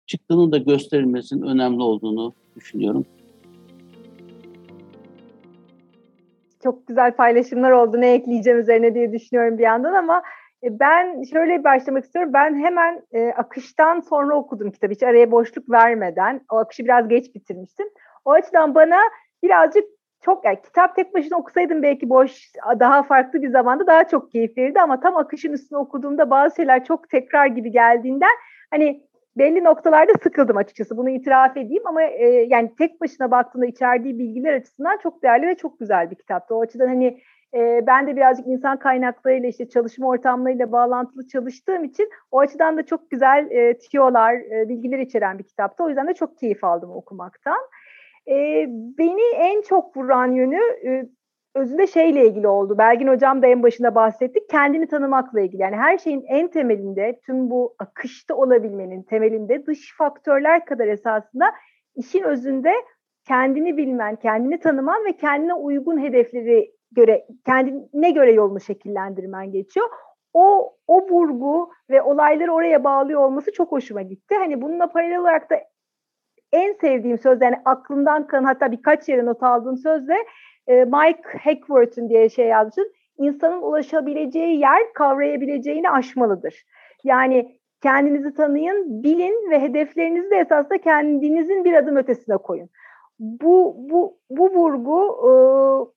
çıktığını 0.07 0.52
da 0.52 0.59
gösterilmesinin 0.59 1.42
önemli 1.42 1.83
olduğunu 1.83 2.35
düşünüyorum. 2.57 3.07
Çok 6.62 6.87
güzel 6.87 7.16
paylaşımlar 7.16 7.71
oldu. 7.71 8.00
Ne 8.00 8.12
ekleyeceğim 8.12 8.59
üzerine 8.59 8.95
diye 8.95 9.12
düşünüyorum 9.12 9.59
bir 9.59 9.62
yandan 9.62 9.95
ama 9.95 10.23
e, 10.62 10.80
ben 10.80 11.23
şöyle 11.23 11.64
başlamak 11.64 12.04
istiyorum. 12.04 12.33
Ben 12.35 12.64
hemen 12.64 13.02
e, 13.12 13.28
akıştan 13.28 14.00
sonra 14.00 14.37
okudum 14.37 14.71
kitabı. 14.71 14.92
Hiç 14.92 15.02
araya 15.02 15.30
boşluk 15.30 15.71
vermeden. 15.71 16.40
O 16.52 16.57
akışı 16.57 16.85
biraz 16.85 17.09
geç 17.09 17.35
bitirmiştim. 17.35 17.87
O 18.25 18.30
açıdan 18.30 18.75
bana 18.75 18.99
birazcık 19.42 19.85
çok 20.20 20.44
yani 20.44 20.58
kitap 20.62 20.96
tek 20.96 21.14
başına 21.14 21.38
okusaydım 21.38 21.82
belki 21.82 22.08
boş 22.08 22.52
daha 22.80 23.02
farklı 23.02 23.42
bir 23.42 23.48
zamanda 23.48 23.87
daha 23.87 24.08
çok 24.08 24.32
keyif 24.32 24.58
verirdi 24.58 24.80
ama 24.80 25.00
tam 25.00 25.16
akışın 25.16 25.52
üstüne 25.52 25.78
okuduğumda 25.78 26.30
bazı 26.30 26.56
şeyler 26.56 26.84
çok 26.84 27.10
tekrar 27.10 27.46
gibi 27.46 27.70
geldiğinden 27.70 28.32
hani 28.70 29.08
belli 29.38 29.64
noktalarda 29.64 30.12
sıkıldım 30.22 30.56
açıkçası 30.56 30.96
bunu 30.96 31.10
itiraf 31.10 31.56
edeyim 31.56 31.82
ama 31.87 32.02
e, 32.02 32.26
yani 32.28 32.75
tek 32.78 33.00
başına 33.00 33.30
baktığında 33.30 33.66
içerdiği 33.66 34.18
bilgiler 34.18 34.52
açısından 34.52 34.98
çok 35.02 35.22
değerli 35.22 35.46
ve 35.46 35.56
çok 35.56 35.80
güzel 35.80 36.10
bir 36.10 36.16
kitaptı. 36.16 36.54
O 36.54 36.62
açıdan 36.62 36.87
hani 36.87 37.20
e, 37.54 37.87
ben 37.87 38.06
de 38.06 38.16
birazcık 38.16 38.46
insan 38.46 38.78
kaynaklarıyla 38.78 39.48
işte 39.48 39.68
çalışma 39.68 40.06
ortamlarıyla 40.06 40.72
bağlantılı 40.72 41.26
çalıştığım 41.26 41.84
için 41.84 42.10
o 42.30 42.38
açıdan 42.40 42.76
da 42.76 42.87
çok 42.87 43.10
güzel 43.10 43.50
e, 43.50 43.78
tiyolar, 43.78 44.34
e, 44.34 44.68
bilgiler 44.68 44.98
içeren 44.98 45.38
bir 45.38 45.44
kitaptı. 45.44 45.84
O 45.84 45.88
yüzden 45.88 46.08
de 46.08 46.14
çok 46.14 46.38
keyif 46.38 46.64
aldım 46.64 46.90
okumaktan. 46.90 47.58
E, 48.28 48.66
beni 48.99 49.37
en 49.37 49.62
çok 49.62 49.97
vuran 49.97 50.32
yönü 50.32 50.61
e, 50.87 51.08
özünde 51.54 51.87
şeyle 51.87 52.26
ilgili 52.26 52.49
oldu. 52.49 52.78
Belgin 52.78 53.08
Hocam 53.08 53.42
da 53.42 53.47
en 53.47 53.62
başında 53.62 53.94
bahsettik. 53.94 54.50
Kendini 54.50 54.87
tanımakla 54.87 55.40
ilgili. 55.40 55.62
Yani 55.62 55.76
her 55.76 55.99
şeyin 55.99 56.25
en 56.28 56.49
temelinde, 56.49 57.20
tüm 57.26 57.50
bu 57.50 57.75
akışta 57.78 58.35
olabilmenin 58.35 59.02
temelinde 59.02 59.66
dış 59.66 59.97
faktörler 59.97 60.64
kadar 60.64 60.87
esasında 60.87 61.54
işin 61.94 62.23
özünde 62.23 62.73
kendini 63.28 63.76
bilmen, 63.76 64.16
kendini 64.16 64.61
tanıman 64.61 65.04
ve 65.04 65.12
kendine 65.16 65.54
uygun 65.54 66.02
hedefleri 66.02 66.70
göre, 66.92 67.26
kendine 67.47 68.11
göre 68.11 68.32
yolunu 68.32 68.61
şekillendirmen 68.61 69.52
geçiyor. 69.52 69.88
O, 70.32 70.76
o 70.87 71.08
vurgu 71.11 71.70
ve 71.90 72.02
olayları 72.02 72.52
oraya 72.52 72.85
bağlıyor 72.85 73.20
olması 73.20 73.52
çok 73.52 73.73
hoşuma 73.73 74.02
gitti. 74.02 74.35
Hani 74.38 74.62
bununla 74.62 74.92
paralel 74.92 75.18
olarak 75.18 75.50
da 75.50 75.56
en 76.52 76.72
sevdiğim 76.72 77.18
söz 77.18 77.42
yani 77.42 77.56
aklımdan 77.64 78.26
kalan 78.26 78.44
hatta 78.44 78.72
birkaç 78.72 79.08
yere 79.08 79.26
not 79.26 79.42
aldığım 79.42 79.76
sözle 79.76 80.16
e, 80.66 80.84
Mike 80.84 81.22
Hackworth'un 81.44 82.08
diye 82.08 82.28
şey 82.28 82.46
yazmışsın. 82.46 82.92
İnsanın 83.18 83.62
ulaşabileceği 83.62 84.60
yer 84.60 84.92
kavrayabileceğini 84.94 85.90
aşmalıdır. 85.90 86.64
Yani 87.04 87.58
kendinizi 87.82 88.34
tanıyın, 88.34 89.02
bilin 89.02 89.50
ve 89.50 89.60
hedeflerinizi 89.60 90.30
de 90.30 90.36
esasında 90.36 90.78
kendinizin 90.78 91.64
bir 91.64 91.74
adım 91.74 91.96
ötesine 91.96 92.36
koyun. 92.36 92.68
Bu 93.18 93.76
bu 93.78 94.18
bu 94.30 94.50
vurgu 94.50 95.00
e, 95.02 95.30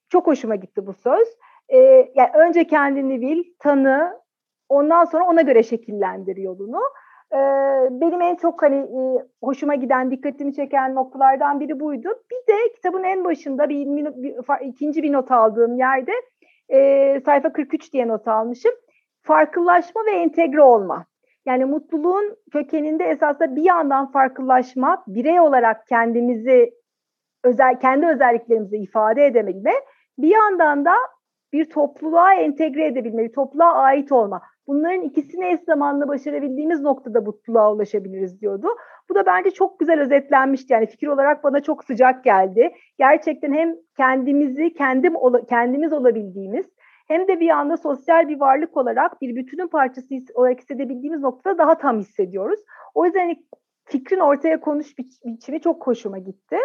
çok 0.10 0.28
hoşuma 0.28 0.56
gitti 0.56 0.88
bu 0.88 0.94
söz. 0.94 1.28
E, 1.70 1.78
yani 2.16 2.30
önce 2.36 2.68
kendini 2.68 3.22
bil, 3.22 3.44
tanı, 3.60 4.22
ondan 4.70 5.06
sonra 5.06 5.24
ona 5.24 5.42
göre 5.42 5.64
şekillendir 5.64 6.38
yolunu. 6.38 6.82
E, 7.34 7.40
benim 7.92 8.22
en 8.22 8.36
çok 8.36 8.62
hani 8.62 8.76
e, 8.76 9.02
hoşuma 9.42 9.76
giden, 9.76 10.12
dikkatimi 10.12 10.54
çeken 10.54 10.96
noktalardan 10.96 11.60
biri 11.60 11.80
buydu. 11.80 12.10
Bir 12.32 12.54
de 12.54 12.74
kitabın 12.76 13.04
en 13.04 13.24
başında 13.24 13.70
bir, 13.70 13.86
bir, 13.86 14.06
bir 14.06 14.36
ikinci 14.68 15.04
bir 15.04 15.14
not 15.14 15.32
aldığım 15.32 15.78
yerde 15.78 16.12
e, 16.70 17.22
sayfa 17.26 17.54
43 17.54 17.94
diye 17.94 18.08
not 18.08 18.28
almışım. 18.28 18.72
Farklılaşma 19.24 20.02
ve 20.06 20.12
entegre 20.12 20.62
olma. 20.62 21.06
Yani 21.46 21.66
mutluluğun 21.66 22.36
kökeninde 22.52 23.04
esasında 23.04 23.56
bir 23.56 23.64
yandan 23.64 24.12
farklılaşma, 24.12 25.04
birey 25.08 25.40
olarak 25.40 25.88
kendimizi 25.88 26.74
özel 27.44 27.80
kendi 27.80 28.08
özelliklerimizi 28.08 28.78
ifade 28.78 29.26
edebilme, 29.26 29.74
bir 30.18 30.30
yandan 30.30 30.86
da 30.86 30.94
bir 31.54 31.70
topluluğa 31.70 32.34
entegre 32.34 32.86
edebilme, 32.86 33.24
bir 33.24 33.34
topluluğa 33.34 33.74
ait 33.74 34.12
olma. 34.12 34.42
Bunların 34.68 35.02
ikisini 35.02 35.46
eş 35.46 35.60
zamanlı 35.60 36.08
başarabildiğimiz 36.08 36.82
noktada 36.82 37.22
mutluluğa 37.22 37.74
ulaşabiliriz 37.74 38.42
diyordu. 38.42 38.68
Bu 39.10 39.16
da 39.16 39.26
bence 39.26 39.52
çok 39.52 39.80
güzel 39.80 40.02
özetlenmişti. 40.02 40.74
Yani 40.74 40.88
fikir 40.88 41.08
olarak 41.08 41.44
bana 41.44 41.62
çok 41.62 41.84
sıcak 41.84 42.24
geldi. 42.24 42.72
Gerçekten 42.98 43.54
hem 43.54 43.76
kendimizi 43.98 44.74
kendim 44.74 45.14
kendimiz 45.50 45.94
olabildiğimiz 45.94 46.66
hem 47.08 47.28
de 47.28 47.40
bir 47.40 47.50
anda 47.50 47.78
sosyal 47.78 48.28
bir 48.28 48.40
varlık 48.40 48.78
olarak 48.78 49.22
bir 49.22 49.36
bütünün 49.36 49.68
parçası 49.68 50.16
olarak 50.34 50.60
hissedebildiğimiz 50.60 51.22
noktada 51.22 51.58
daha 51.58 51.78
tam 51.78 52.00
hissediyoruz. 52.00 52.60
O 52.94 53.06
yüzden 53.06 53.36
fikrin 53.86 54.20
ortaya 54.20 54.60
konuş 54.60 54.98
biçimi 54.98 55.62
çok 55.62 55.88
hoşuma 55.88 56.18
gitti 56.18 56.58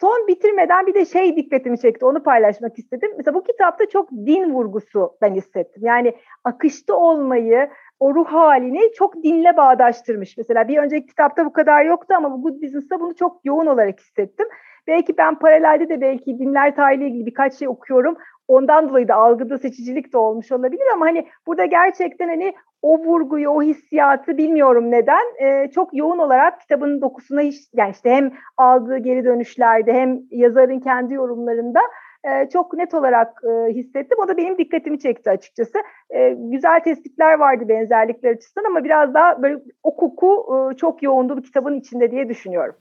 son 0.00 0.26
bitirmeden 0.28 0.86
bir 0.86 0.94
de 0.94 1.04
şey 1.04 1.36
dikkatimi 1.36 1.78
çekti. 1.80 2.04
Onu 2.04 2.22
paylaşmak 2.22 2.78
istedim. 2.78 3.10
Mesela 3.16 3.34
bu 3.34 3.42
kitapta 3.42 3.88
çok 3.88 4.10
din 4.10 4.54
vurgusu 4.54 5.12
ben 5.22 5.34
hissettim. 5.34 5.82
Yani 5.86 6.14
akışta 6.44 6.94
olmayı, 6.94 7.70
o 8.00 8.14
ruh 8.14 8.26
halini 8.26 8.92
çok 8.94 9.22
dinle 9.22 9.56
bağdaştırmış. 9.56 10.36
Mesela 10.36 10.68
bir 10.68 10.78
önceki 10.78 11.06
kitapta 11.06 11.44
bu 11.44 11.52
kadar 11.52 11.84
yoktu 11.84 12.14
ama 12.16 12.32
bu 12.32 12.42
Good 12.42 12.62
Business'ta 12.62 13.00
bunu 13.00 13.14
çok 13.14 13.40
yoğun 13.44 13.66
olarak 13.66 14.00
hissettim. 14.00 14.46
Belki 14.86 15.18
ben 15.18 15.38
paralelde 15.38 15.88
de 15.88 16.00
belki 16.00 16.38
dinler 16.38 16.76
tarihiyle 16.76 17.08
ilgili 17.08 17.26
birkaç 17.26 17.54
şey 17.54 17.68
okuyorum. 17.68 18.16
Ondan 18.50 18.88
dolayı 18.88 19.08
da 19.08 19.14
algıda 19.14 19.58
seçicilik 19.58 20.12
de 20.12 20.18
olmuş 20.18 20.52
olabilir 20.52 20.86
ama 20.94 21.06
hani 21.06 21.26
burada 21.46 21.64
gerçekten 21.64 22.28
hani 22.28 22.54
o 22.82 22.98
vurguyu, 22.98 23.50
o 23.50 23.62
hissiyatı 23.62 24.38
bilmiyorum 24.38 24.90
neden 24.90 25.24
e, 25.38 25.70
çok 25.70 25.94
yoğun 25.94 26.18
olarak 26.18 26.60
kitabın 26.60 27.00
dokusuna 27.00 27.40
hiç, 27.40 27.56
yani 27.74 27.90
işte 27.90 28.10
hem 28.10 28.32
aldığı 28.56 28.98
geri 28.98 29.24
dönüşlerde 29.24 29.92
hem 29.92 30.20
yazarın 30.30 30.80
kendi 30.80 31.14
yorumlarında 31.14 31.80
e, 32.24 32.48
çok 32.48 32.74
net 32.74 32.94
olarak 32.94 33.42
e, 33.44 33.72
hissettim. 33.72 34.18
O 34.24 34.28
da 34.28 34.36
benim 34.36 34.58
dikkatimi 34.58 34.98
çekti 34.98 35.30
açıkçası. 35.30 35.78
E, 36.10 36.30
güzel 36.38 36.80
tespitler 36.80 37.38
vardı 37.38 37.68
benzerlikler 37.68 38.30
açısından 38.30 38.64
ama 38.64 38.84
biraz 38.84 39.14
daha 39.14 39.42
böyle 39.42 39.58
o 39.82 39.96
koku 39.96 40.46
e, 40.72 40.76
çok 40.76 41.02
yoğundu 41.02 41.36
bu 41.36 41.42
kitabın 41.42 41.74
içinde 41.80 42.10
diye 42.10 42.28
düşünüyorum. 42.28 42.74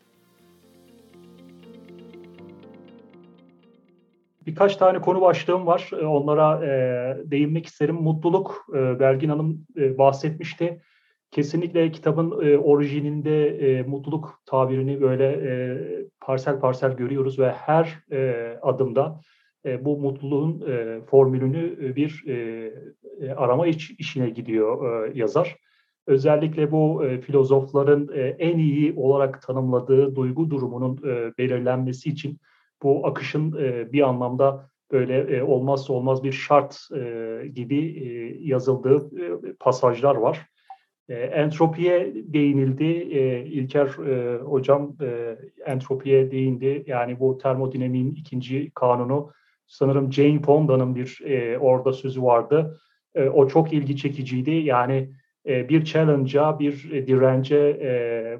Birkaç 4.49 4.75
tane 4.75 4.99
konu 4.99 5.21
başlığım 5.21 5.65
var. 5.65 5.89
E, 6.01 6.05
onlara 6.05 6.65
e, 6.65 6.71
değinmek 7.31 7.65
isterim. 7.65 7.95
Mutluluk, 7.95 8.65
e, 8.75 8.99
Belgin 8.99 9.29
Hanım 9.29 9.65
e, 9.77 9.97
bahsetmişti. 9.97 10.81
Kesinlikle 11.31 11.91
kitabın 11.91 12.45
e, 12.45 12.57
orijininde 12.57 13.47
e, 13.47 13.83
mutluluk 13.83 14.41
tabirini 14.45 15.01
böyle 15.01 15.25
e, 15.25 15.77
parsel 16.21 16.59
parsel 16.59 16.95
görüyoruz 16.95 17.39
ve 17.39 17.51
her 17.51 17.99
e, 18.11 18.49
adımda 18.61 19.21
e, 19.65 19.85
bu 19.85 19.97
mutluluğun 19.97 20.63
e, 20.71 21.01
formülünü 21.01 21.95
bir 21.95 22.23
e, 22.27 22.33
e, 23.21 23.31
arama 23.31 23.67
iç, 23.67 23.91
işine 23.91 24.29
gidiyor 24.29 25.05
e, 25.07 25.19
yazar. 25.19 25.55
Özellikle 26.07 26.71
bu 26.71 27.05
e, 27.05 27.21
filozofların 27.21 28.09
e, 28.13 28.21
en 28.21 28.57
iyi 28.57 28.93
olarak 28.97 29.41
tanımladığı 29.41 30.15
duygu 30.15 30.49
durumunun 30.49 30.97
e, 30.97 31.37
belirlenmesi 31.37 32.09
için 32.09 32.39
bu 32.83 33.07
akışın 33.07 33.55
e, 33.61 33.93
bir 33.93 34.01
anlamda 34.01 34.69
böyle 34.91 35.37
e, 35.37 35.43
olmazsa 35.43 35.93
olmaz 35.93 36.23
bir 36.23 36.31
şart 36.31 36.79
e, 36.95 37.47
gibi 37.47 38.37
yazıldığı 38.41 39.09
pasajlar 39.59 40.15
var. 40.15 40.45
Entropiye 41.09 42.13
değinildi. 42.15 42.83
İlker 43.51 43.87
hocam 44.37 44.95
entropiye 45.65 46.31
değindi. 46.31 46.83
Yani 46.87 47.19
bu 47.19 47.37
termodinamiğin 47.37 48.15
ikinci 48.15 48.71
kanunu 48.71 49.31
sanırım 49.67 50.13
Jane 50.13 50.41
Fonda'nın 50.41 50.95
bir 50.95 51.19
orada 51.59 51.93
sözü 51.93 52.23
vardı. 52.23 52.79
O 53.33 53.47
çok 53.47 53.73
ilgi 53.73 53.97
çekiciydi. 53.97 54.51
Yani 54.51 55.09
bir 55.45 55.83
challenge'a, 55.83 56.59
bir 56.59 57.07
dirence 57.07 57.79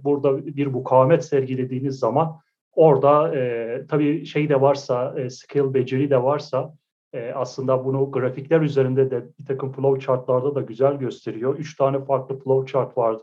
burada 0.04 0.46
bir 0.46 0.68
mukavemet 0.68 1.26
sergilediğiniz 1.26 2.00
zaman 2.00 2.40
orada 2.76 3.36
e, 3.36 3.86
tabii 3.90 4.26
şey 4.26 4.50
de 4.50 4.62
varsa, 4.62 5.16
e, 5.20 5.30
skill, 5.30 5.74
beceri 5.74 6.10
de 6.10 6.24
varsa 6.24 6.74
e, 7.14 7.32
aslında 7.32 7.86
bunu 7.86 8.12
grafikler 8.12 8.62
üzerinde 8.62 9.12
de 9.12 9.26
bir 9.40 9.46
takım 9.46 9.72
flow 9.72 10.06
chartlarda 10.06 10.56
da 10.56 10.62
güzel 10.62 10.96
gösteriyor. 10.96 11.58
Üç 11.58 11.78
tane 11.78 12.06
farklı 12.06 12.40
flow 12.40 12.72
chart 12.72 12.98
var 12.98 13.18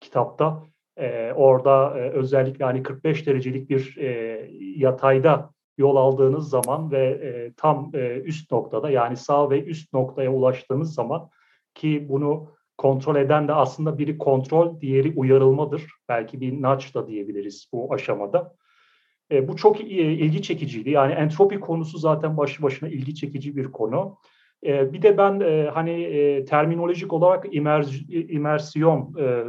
kitapta. 0.00 0.62
E, 0.96 1.32
orada 1.32 1.98
e, 1.98 2.10
özellikle 2.10 2.64
hani 2.64 2.82
45 2.82 3.26
derecelik 3.26 3.70
bir 3.70 3.96
e, 3.96 4.40
yatayda 4.76 5.50
yol 5.78 5.96
aldığınız 5.96 6.48
zaman 6.48 6.90
ve 6.90 7.04
e, 7.06 7.52
tam 7.56 7.90
e, 7.94 8.20
üst 8.20 8.52
noktada 8.52 8.90
yani 8.90 9.16
sağ 9.16 9.50
ve 9.50 9.64
üst 9.64 9.92
noktaya 9.92 10.32
ulaştığınız 10.32 10.94
zaman 10.94 11.30
ki 11.74 12.06
bunu 12.08 12.48
kontrol 12.78 13.16
eden 13.16 13.48
de 13.48 13.52
aslında 13.52 13.98
biri 13.98 14.18
kontrol, 14.18 14.80
diğeri 14.80 15.12
uyarılmadır. 15.16 15.82
Belki 16.08 16.40
bir 16.40 16.62
nudge 16.62 16.94
da 16.94 17.08
diyebiliriz 17.08 17.68
bu 17.72 17.94
aşamada. 17.94 18.54
E, 19.32 19.48
bu 19.48 19.56
çok 19.56 19.80
e, 19.80 19.84
ilgi 19.84 20.42
çekiciydi. 20.42 20.90
Yani 20.90 21.12
entropi 21.12 21.60
konusu 21.60 21.98
zaten 21.98 22.36
başlı 22.36 22.62
başına 22.62 22.88
ilgi 22.88 23.14
çekici 23.14 23.56
bir 23.56 23.72
konu. 23.72 24.18
E, 24.66 24.92
bir 24.92 25.02
de 25.02 25.18
ben 25.18 25.40
e, 25.40 25.70
hani 25.74 26.02
e, 26.02 26.44
terminolojik 26.44 27.12
olarak 27.12 27.54
imers 27.54 27.92
imersiyon 28.10 29.14
e, 29.18 29.44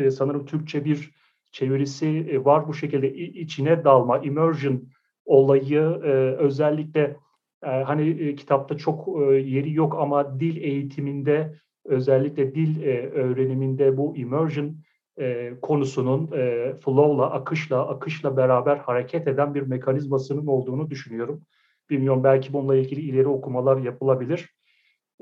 e, 0.00 0.10
sanırım 0.10 0.46
Türkçe 0.46 0.84
bir 0.84 1.10
çevirisi 1.52 2.06
e, 2.06 2.44
var 2.44 2.68
bu 2.68 2.74
şekilde 2.74 3.14
içine 3.14 3.84
dalma, 3.84 4.18
immersion 4.18 4.88
olayı 5.24 5.80
e, 6.04 6.10
özellikle 6.38 7.16
e, 7.62 7.70
hani 7.70 8.08
e, 8.10 8.34
kitapta 8.34 8.76
çok 8.76 9.08
e, 9.08 9.34
yeri 9.34 9.72
yok 9.74 9.96
ama 9.98 10.40
dil 10.40 10.56
eğitiminde 10.56 11.54
özellikle 11.84 12.54
dil 12.54 12.82
e, 12.82 13.06
öğreniminde 13.06 13.96
bu 13.96 14.16
immersion 14.16 14.76
e, 15.20 15.52
konusunun 15.62 16.30
e, 16.32 16.74
flow'la, 16.84 17.30
akışla, 17.30 17.88
akışla 17.88 18.36
beraber 18.36 18.76
hareket 18.76 19.28
eden 19.28 19.54
bir 19.54 19.62
mekanizmasının 19.62 20.46
olduğunu 20.46 20.90
düşünüyorum. 20.90 21.42
Bilmiyorum 21.90 22.24
belki 22.24 22.52
bununla 22.52 22.76
ilgili 22.76 23.00
ileri 23.00 23.28
okumalar 23.28 23.76
yapılabilir. 23.76 24.54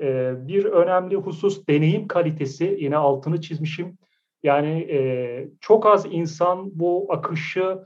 E, 0.01 0.33
bir 0.47 0.65
önemli 0.65 1.15
husus 1.15 1.67
deneyim 1.67 2.07
kalitesi. 2.07 2.77
Yine 2.79 2.97
altını 2.97 3.41
çizmişim. 3.41 3.97
Yani 4.43 4.87
e, 4.91 5.49
çok 5.61 5.85
az 5.85 6.05
insan 6.11 6.79
bu 6.79 7.07
akışı 7.09 7.79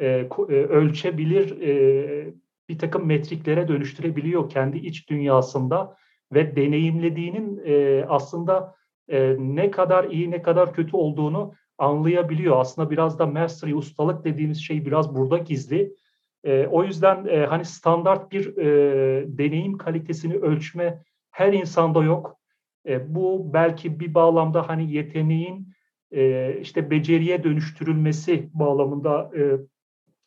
e, 0.00 0.06
e, 0.06 0.52
ölçebilir, 0.52 1.60
e, 1.60 2.34
bir 2.68 2.78
takım 2.78 3.06
metriklere 3.06 3.68
dönüştürebiliyor 3.68 4.50
kendi 4.50 4.78
iç 4.78 5.10
dünyasında 5.10 5.96
ve 6.32 6.56
deneyimlediğinin 6.56 7.62
e, 7.64 8.04
aslında 8.08 8.74
e, 9.08 9.36
ne 9.38 9.70
kadar 9.70 10.04
iyi 10.04 10.30
ne 10.30 10.42
kadar 10.42 10.72
kötü 10.72 10.96
olduğunu 10.96 11.52
anlayabiliyor. 11.78 12.60
Aslında 12.60 12.90
biraz 12.90 13.18
da 13.18 13.26
mastery, 13.26 13.74
ustalık 13.74 14.24
dediğimiz 14.24 14.58
şey 14.58 14.86
biraz 14.86 15.14
burada 15.14 15.38
gizli. 15.38 15.94
E, 16.44 16.66
o 16.66 16.84
yüzden 16.84 17.26
e, 17.26 17.46
hani 17.46 17.64
standart 17.64 18.32
bir 18.32 18.56
e, 18.56 19.38
deneyim 19.38 19.78
kalitesini 19.78 20.34
ölçme 20.34 21.02
her 21.30 21.52
insanda 21.52 22.02
yok. 22.02 22.38
E, 22.86 23.14
bu 23.14 23.52
belki 23.52 24.00
bir 24.00 24.14
bağlamda 24.14 24.68
hani 24.68 24.92
yeteneğin 24.92 25.72
e, 26.12 26.54
işte 26.60 26.90
beceriye 26.90 27.44
dönüştürülmesi 27.44 28.50
bağlamında 28.52 29.30
e, 29.36 29.58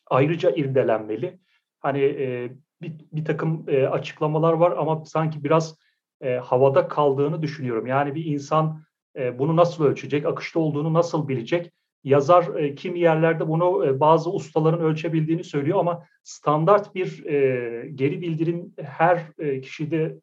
ayrıca 0.06 0.50
irdelenmeli. 0.50 1.38
Hani 1.80 2.00
e, 2.00 2.50
bir, 2.82 2.92
bir 3.12 3.24
takım 3.24 3.64
e, 3.68 3.86
açıklamalar 3.86 4.52
var 4.52 4.72
ama 4.76 5.04
sanki 5.04 5.44
biraz 5.44 5.78
e, 6.22 6.36
havada 6.36 6.88
kaldığını 6.88 7.42
düşünüyorum. 7.42 7.86
Yani 7.86 8.14
bir 8.14 8.24
insan 8.24 8.82
e, 9.16 9.38
bunu 9.38 9.56
nasıl 9.56 9.84
ölçecek, 9.84 10.26
akışta 10.26 10.60
olduğunu 10.60 10.94
nasıl 10.94 11.28
bilecek? 11.28 11.72
Yazar 12.04 12.54
e, 12.54 12.74
kimi 12.74 13.00
yerlerde 13.00 13.48
bunu 13.48 13.86
e, 13.86 14.00
bazı 14.00 14.30
ustaların 14.30 14.80
ölçebildiğini 14.80 15.44
söylüyor 15.44 15.78
ama 15.78 16.06
standart 16.22 16.94
bir 16.94 17.24
e, 17.26 17.88
geri 17.94 18.20
bildirim 18.20 18.74
her 18.82 19.22
e, 19.38 19.60
kişide 19.60 20.18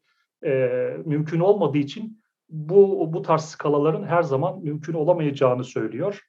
e, 0.45 0.69
mümkün 1.05 1.39
olmadığı 1.39 1.77
için 1.77 2.19
bu 2.49 3.13
bu 3.13 3.21
tarz 3.21 3.41
skalaların 3.41 4.03
her 4.03 4.23
zaman 4.23 4.59
mümkün 4.63 4.93
olamayacağını 4.93 5.63
söylüyor. 5.63 6.21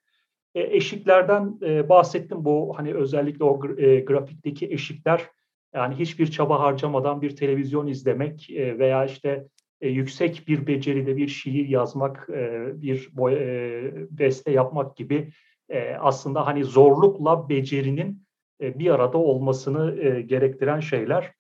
E, 0.55 0.77
eşiklerden 0.77 1.59
e, 1.63 1.89
bahsettim 1.89 2.45
bu 2.45 2.75
hani 2.77 2.95
özellikle 2.95 3.45
o 3.45 3.79
e, 3.79 4.01
grafikteki 4.01 4.67
eşikler 4.67 5.27
yani 5.75 5.95
hiçbir 5.95 6.27
çaba 6.31 6.61
harcamadan 6.61 7.23
bir 7.23 7.37
televizyon 7.37 7.87
izlemek 7.87 8.51
e, 8.51 8.79
veya 8.79 9.05
işte 9.05 9.47
e, 9.81 9.89
yüksek 9.89 10.45
bir 10.49 10.67
beceride 10.67 11.17
bir 11.17 11.29
şiir 11.29 11.69
yazmak, 11.69 12.29
e, 12.31 12.71
bir 12.83 13.09
boy, 13.13 13.35
e, 13.35 13.93
beste 14.11 14.51
yapmak 14.51 14.97
gibi 14.97 15.33
e, 15.69 15.95
aslında 15.95 16.47
hani 16.47 16.65
zorlukla 16.65 17.49
becerinin 17.49 18.27
e, 18.61 18.79
bir 18.79 18.91
arada 18.91 19.19
olmasını 19.19 20.01
e, 20.01 20.23
gerektiren 20.23 20.81
şeyler. 20.81 21.33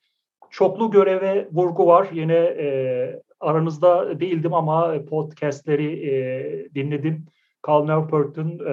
Çoklu 0.50 0.90
göreve 0.90 1.48
vurgu 1.52 1.86
var. 1.86 2.08
Yine 2.12 2.34
e, 2.34 3.22
aranızda 3.40 4.20
değildim 4.20 4.54
ama 4.54 5.04
podcastleri 5.04 6.08
e, 6.08 6.74
dinledim. 6.74 7.26
Carl 7.68 7.84
Neuport'un 7.84 8.58
e, 8.58 8.72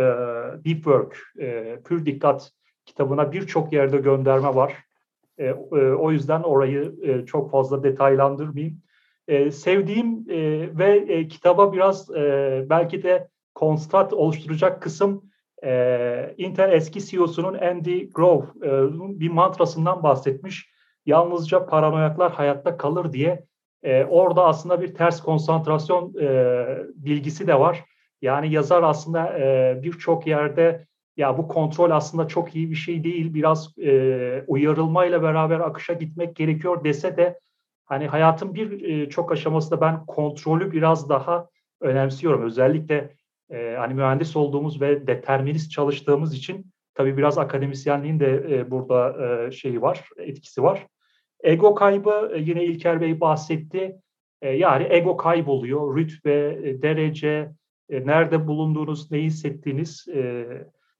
Deep 0.65 0.83
Work, 0.83 1.17
e, 1.39 1.79
Pür 1.85 2.05
Dikkat 2.05 2.51
kitabına 2.85 3.31
birçok 3.31 3.73
yerde 3.73 3.97
gönderme 3.97 4.55
var. 4.55 4.73
E, 5.37 5.45
e, 5.45 5.53
o 5.91 6.11
yüzden 6.11 6.43
orayı 6.43 6.95
e, 7.01 7.25
çok 7.25 7.51
fazla 7.51 7.83
detaylandırmayayım. 7.83 8.81
E, 9.27 9.51
sevdiğim 9.51 10.25
e, 10.29 10.37
ve 10.77 10.97
e, 10.97 11.27
kitaba 11.27 11.73
biraz 11.73 12.15
e, 12.15 12.65
belki 12.69 13.03
de 13.03 13.27
konstat 13.55 14.13
oluşturacak 14.13 14.81
kısım 14.81 15.23
e, 15.63 16.35
Intel 16.37 16.71
eski 16.71 17.05
CEO'sunun 17.05 17.53
Andy 17.53 18.09
Grove 18.09 18.45
e, 18.63 18.69
bir 19.19 19.29
mantrasından 19.29 20.03
bahsetmiş. 20.03 20.69
Yalnızca 21.05 21.65
paranoyaklar 21.65 22.31
hayatta 22.31 22.77
kalır 22.77 23.13
diye 23.13 23.45
e, 23.83 24.05
orada 24.05 24.45
aslında 24.45 24.81
bir 24.81 24.95
ters 24.95 25.21
konsantrasyon 25.21 26.13
e, 26.21 26.65
bilgisi 26.95 27.47
de 27.47 27.59
var. 27.59 27.85
Yani 28.21 28.53
yazar 28.53 28.83
aslında 28.83 29.39
e, 29.39 29.79
birçok 29.83 30.27
yerde 30.27 30.87
ya 31.17 31.37
bu 31.37 31.47
kontrol 31.47 31.91
aslında 31.91 32.27
çok 32.27 32.55
iyi 32.55 32.69
bir 32.71 32.75
şey 32.75 33.03
değil, 33.03 33.33
biraz 33.33 33.77
e, 33.77 34.43
uyarılmayla 34.47 35.21
beraber 35.23 35.59
akışa 35.59 35.93
gitmek 35.93 36.35
gerekiyor 36.35 36.83
dese 36.83 37.17
de 37.17 37.39
hani 37.87 38.07
hayatın 38.07 38.53
bir 38.53 38.81
e, 38.81 39.09
çok 39.09 39.31
aşamasında 39.31 39.81
ben 39.81 40.05
kontrolü 40.05 40.71
biraz 40.71 41.09
daha 41.09 41.49
önemsiyorum. 41.81 42.43
Özellikle 42.43 43.15
e, 43.49 43.75
hani 43.77 43.93
mühendis 43.93 44.35
olduğumuz 44.35 44.81
ve 44.81 45.07
determinist 45.07 45.71
çalıştığımız 45.71 46.33
için 46.33 46.65
tabii 46.93 47.17
biraz 47.17 47.37
akademisyenliğin 47.37 48.19
de 48.19 48.45
e, 48.49 48.71
burada 48.71 49.51
şeyi 49.51 49.81
var, 49.81 50.09
etkisi 50.17 50.63
var. 50.63 50.87
Ego 51.43 51.75
kaybı 51.75 52.33
yine 52.37 52.65
İlker 52.65 53.01
Bey 53.01 53.19
bahsetti. 53.19 53.95
Yani 54.41 54.87
ego 54.89 55.17
kayboluyor. 55.17 55.97
Rütbe, 55.97 56.57
derece, 56.81 57.51
nerede 57.89 58.47
bulunduğunuz, 58.47 59.11
ne 59.11 59.19
hissettiğiniz 59.19 60.07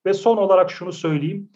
ve 0.06 0.14
son 0.14 0.38
olarak 0.38 0.72
şunu 0.72 0.94
söyleyeyim. 0.94 1.50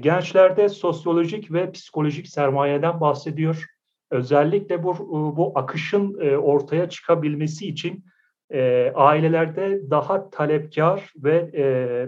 Gençlerde 0.00 0.68
sosyolojik 0.68 1.52
ve 1.52 1.72
psikolojik 1.72 2.28
sermayeden 2.28 3.00
bahsediyor. 3.00 3.66
Özellikle 4.10 4.82
bu, 4.82 4.98
bu 5.36 5.52
akışın 5.54 6.20
e, 6.20 6.36
ortaya 6.36 6.88
çıkabilmesi 6.88 7.68
için 7.68 8.04
e, 8.50 8.92
ailelerde 8.94 9.90
daha 9.90 10.30
talepkar 10.30 11.12
ve 11.16 11.50
e, 11.54 11.64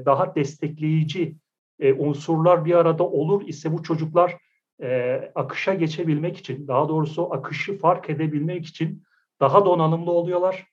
daha 0.07 0.35
destekleyici 0.35 1.37
e, 1.81 1.93
unsurlar 1.93 2.65
bir 2.65 2.75
arada 2.75 3.05
olur 3.05 3.49
ise 3.49 3.73
bu 3.73 3.83
çocuklar 3.83 4.37
e, 4.83 5.21
akışa 5.35 5.75
geçebilmek 5.75 6.37
için, 6.37 6.69
daha 6.69 6.89
doğrusu 6.89 7.33
akışı 7.33 7.79
fark 7.79 8.11
edebilmek 8.11 8.67
için 8.67 9.03
daha 9.41 9.65
donanımlı 9.65 10.11
oluyorlar. 10.11 10.67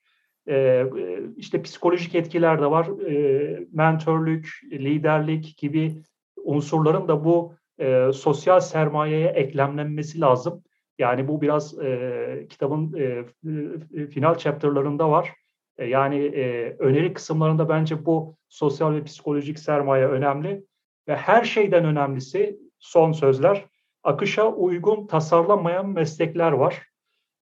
E, 0.48 0.86
işte 1.36 1.62
psikolojik 1.62 2.14
etkiler 2.14 2.60
de 2.60 2.70
var. 2.70 2.88
E, 3.06 3.66
mentörlük, 3.72 4.48
liderlik 4.72 5.58
gibi 5.58 6.02
unsurların 6.44 7.08
da 7.08 7.24
bu 7.24 7.54
e, 7.78 8.12
sosyal 8.12 8.60
sermayeye 8.60 9.28
eklemlenmesi 9.28 10.20
lazım. 10.20 10.62
Yani 11.00 11.28
bu 11.28 11.42
biraz 11.42 11.78
e, 11.78 12.46
kitabın 12.48 12.94
e, 12.98 13.24
e, 14.00 14.06
final 14.06 14.34
chapter'larında 14.38 15.10
var. 15.10 15.34
E, 15.78 15.86
yani 15.86 16.24
e, 16.24 16.76
öneri 16.78 17.12
kısımlarında 17.12 17.68
bence 17.68 18.06
bu 18.06 18.36
sosyal 18.48 18.94
ve 18.94 19.04
psikolojik 19.04 19.58
sermaye 19.58 20.06
önemli. 20.06 20.64
Ve 21.08 21.16
her 21.16 21.44
şeyden 21.44 21.84
önemlisi 21.84 22.58
son 22.78 23.12
sözler, 23.12 23.64
akışa 24.02 24.52
uygun 24.52 25.06
tasarlanmayan 25.06 25.88
meslekler 25.88 26.52
var. 26.52 26.82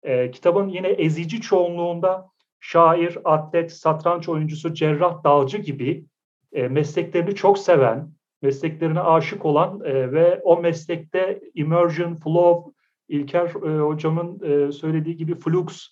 E, 0.03 0.31
kitabın 0.31 0.69
yine 0.69 0.89
ezici 0.89 1.41
çoğunluğunda 1.41 2.29
şair, 2.61 3.19
atlet, 3.25 3.73
satranç 3.73 4.29
oyuncusu, 4.29 4.75
cerrah, 4.75 5.25
dalcı 5.25 5.59
gibi 5.59 6.05
e, 6.53 6.69
mesleklerini 6.69 7.35
çok 7.35 7.59
seven, 7.59 8.13
mesleklerine 8.43 9.01
aşık 9.01 9.45
olan 9.45 9.81
e, 9.85 10.13
ve 10.13 10.41
o 10.43 10.61
meslekte 10.61 11.41
immersion, 11.55 12.15
flow, 12.15 12.72
İlker 13.13 13.47
e, 13.47 13.81
hocamın 13.81 14.41
e, 14.45 14.73
söylediği 14.73 15.17
gibi 15.17 15.35
flux, 15.35 15.89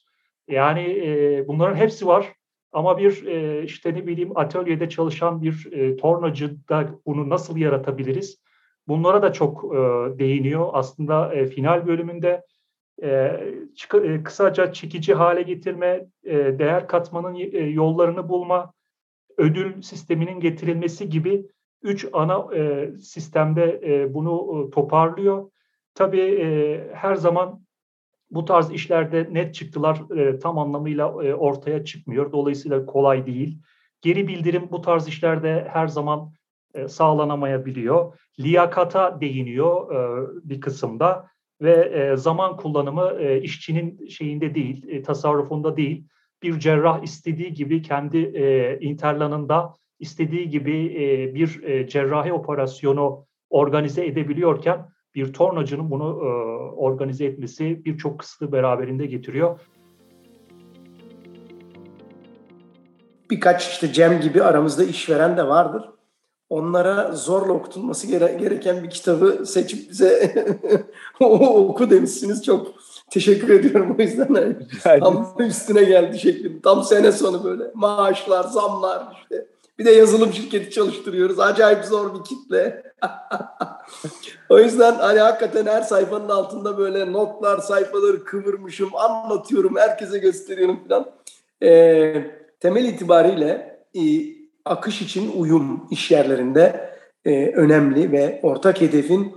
yani 0.48 0.80
e, 0.80 1.44
bunların 1.48 1.76
hepsi 1.76 2.06
var. 2.06 2.32
Ama 2.72 2.98
bir 2.98 3.26
e, 3.26 3.64
işte 3.64 3.94
ne 3.94 4.06
bileyim 4.06 4.38
atölyede 4.38 4.88
çalışan 4.88 5.42
bir 5.42 5.72
e, 5.72 5.96
tornacıda 5.96 6.88
bunu 7.06 7.28
nasıl 7.28 7.56
yaratabiliriz? 7.56 8.42
Bunlara 8.88 9.22
da 9.22 9.32
çok 9.32 9.64
e, 9.64 9.78
değiniyor. 10.18 10.70
Aslında 10.72 11.34
e, 11.34 11.46
final 11.46 11.86
bölümünde 11.86 12.42
e, 13.02 13.40
çık, 13.76 13.94
e, 13.94 14.22
kısaca 14.22 14.72
çekici 14.72 15.14
hale 15.14 15.42
getirme, 15.42 16.06
e, 16.24 16.58
değer 16.58 16.88
katmanın 16.88 17.34
e, 17.34 17.58
yollarını 17.58 18.28
bulma, 18.28 18.72
ödül 19.36 19.82
sisteminin 19.82 20.40
getirilmesi 20.40 21.08
gibi 21.08 21.46
üç 21.82 22.08
ana 22.12 22.54
e, 22.54 22.92
sistemde 22.98 23.80
e, 23.84 24.14
bunu 24.14 24.66
e, 24.66 24.70
toparlıyor. 24.70 25.50
Tabii 25.94 26.20
e, 26.20 26.88
her 26.94 27.14
zaman 27.14 27.60
bu 28.30 28.44
tarz 28.44 28.70
işlerde 28.70 29.28
net 29.30 29.54
çıktılar 29.54 30.16
e, 30.16 30.38
tam 30.38 30.58
anlamıyla 30.58 31.04
e, 31.04 31.34
ortaya 31.34 31.84
çıkmıyor. 31.84 32.32
Dolayısıyla 32.32 32.86
kolay 32.86 33.26
değil. 33.26 33.58
Geri 34.02 34.28
bildirim 34.28 34.68
bu 34.70 34.80
tarz 34.80 35.08
işlerde 35.08 35.68
her 35.72 35.88
zaman 35.88 36.32
e, 36.74 36.88
sağlanamayabiliyor. 36.88 38.18
Liyakata 38.40 39.20
değiniyor 39.20 39.94
e, 39.94 40.28
bir 40.44 40.60
kısımda 40.60 41.26
ve 41.60 41.72
e, 41.72 42.16
zaman 42.16 42.56
kullanımı 42.56 43.12
e, 43.20 43.40
işçinin 43.42 44.08
şeyinde 44.08 44.54
değil, 44.54 44.88
e, 44.88 45.02
tasarrufunda 45.02 45.76
değil. 45.76 46.04
Bir 46.42 46.58
cerrah 46.58 47.02
istediği 47.02 47.54
gibi 47.54 47.82
kendi 47.82 48.18
e, 48.18 48.78
interlanında 48.80 49.74
istediği 49.98 50.48
gibi 50.48 50.86
e, 50.86 51.34
bir 51.34 51.62
e, 51.62 51.88
cerrahi 51.88 52.32
operasyonu 52.32 53.26
organize 53.50 54.06
edebiliyorken 54.06 54.86
bir 55.14 55.32
tornacının 55.32 55.90
bunu 55.90 56.04
e, 56.04 56.28
organize 56.74 57.24
etmesi 57.24 57.84
birçok 57.84 58.18
kısıtı 58.18 58.52
beraberinde 58.52 59.06
getiriyor. 59.06 59.60
Birkaç 63.30 63.68
işte 63.68 63.92
Cem 63.92 64.20
gibi 64.20 64.42
aramızda 64.42 64.84
işveren 64.84 65.36
de 65.36 65.48
vardır. 65.48 65.90
Onlara 66.50 67.12
zorla 67.12 67.52
okutulması 67.52 68.06
gereken 68.06 68.82
bir 68.82 68.90
kitabı 68.90 69.46
seçip 69.46 69.90
bize 69.90 70.34
oku 71.20 71.90
demişsiniz. 71.90 72.44
Çok 72.44 72.74
teşekkür 73.10 73.50
ediyorum 73.50 73.96
o 73.98 74.02
yüzden. 74.02 74.68
Tam 75.00 75.34
üstüne 75.38 75.84
geldi 75.84 76.18
şeklim. 76.18 76.60
Tam 76.60 76.82
sene 76.82 77.12
sonu 77.12 77.44
böyle 77.44 77.64
maaşlar, 77.74 78.44
zamlar 78.44 79.16
işte. 79.22 79.46
Bir 79.78 79.84
de 79.84 79.90
yazılım 79.90 80.32
şirketi 80.32 80.70
çalıştırıyoruz. 80.70 81.38
Acayip 81.40 81.84
zor 81.84 82.14
bir 82.14 82.24
kitle. 82.24 82.82
o 84.48 84.58
yüzden 84.58 84.94
hani 84.94 85.18
hakikaten 85.18 85.66
her 85.66 85.82
sayfanın 85.82 86.28
altında 86.28 86.78
böyle 86.78 87.12
notlar, 87.12 87.58
sayfaları 87.58 88.24
kıvırmışım, 88.24 88.96
anlatıyorum, 88.96 89.76
herkese 89.76 90.18
gösteriyorum 90.18 90.80
falan. 90.88 91.10
E, 91.62 92.24
temel 92.60 92.84
itibariyle 92.84 93.80
e, 93.94 94.00
akış 94.64 95.02
için 95.02 95.32
uyum 95.36 95.86
iş 95.90 96.10
yerlerinde 96.10 96.90
e, 97.24 97.46
önemli 97.46 98.12
ve 98.12 98.40
ortak 98.42 98.80
hedefin 98.80 99.34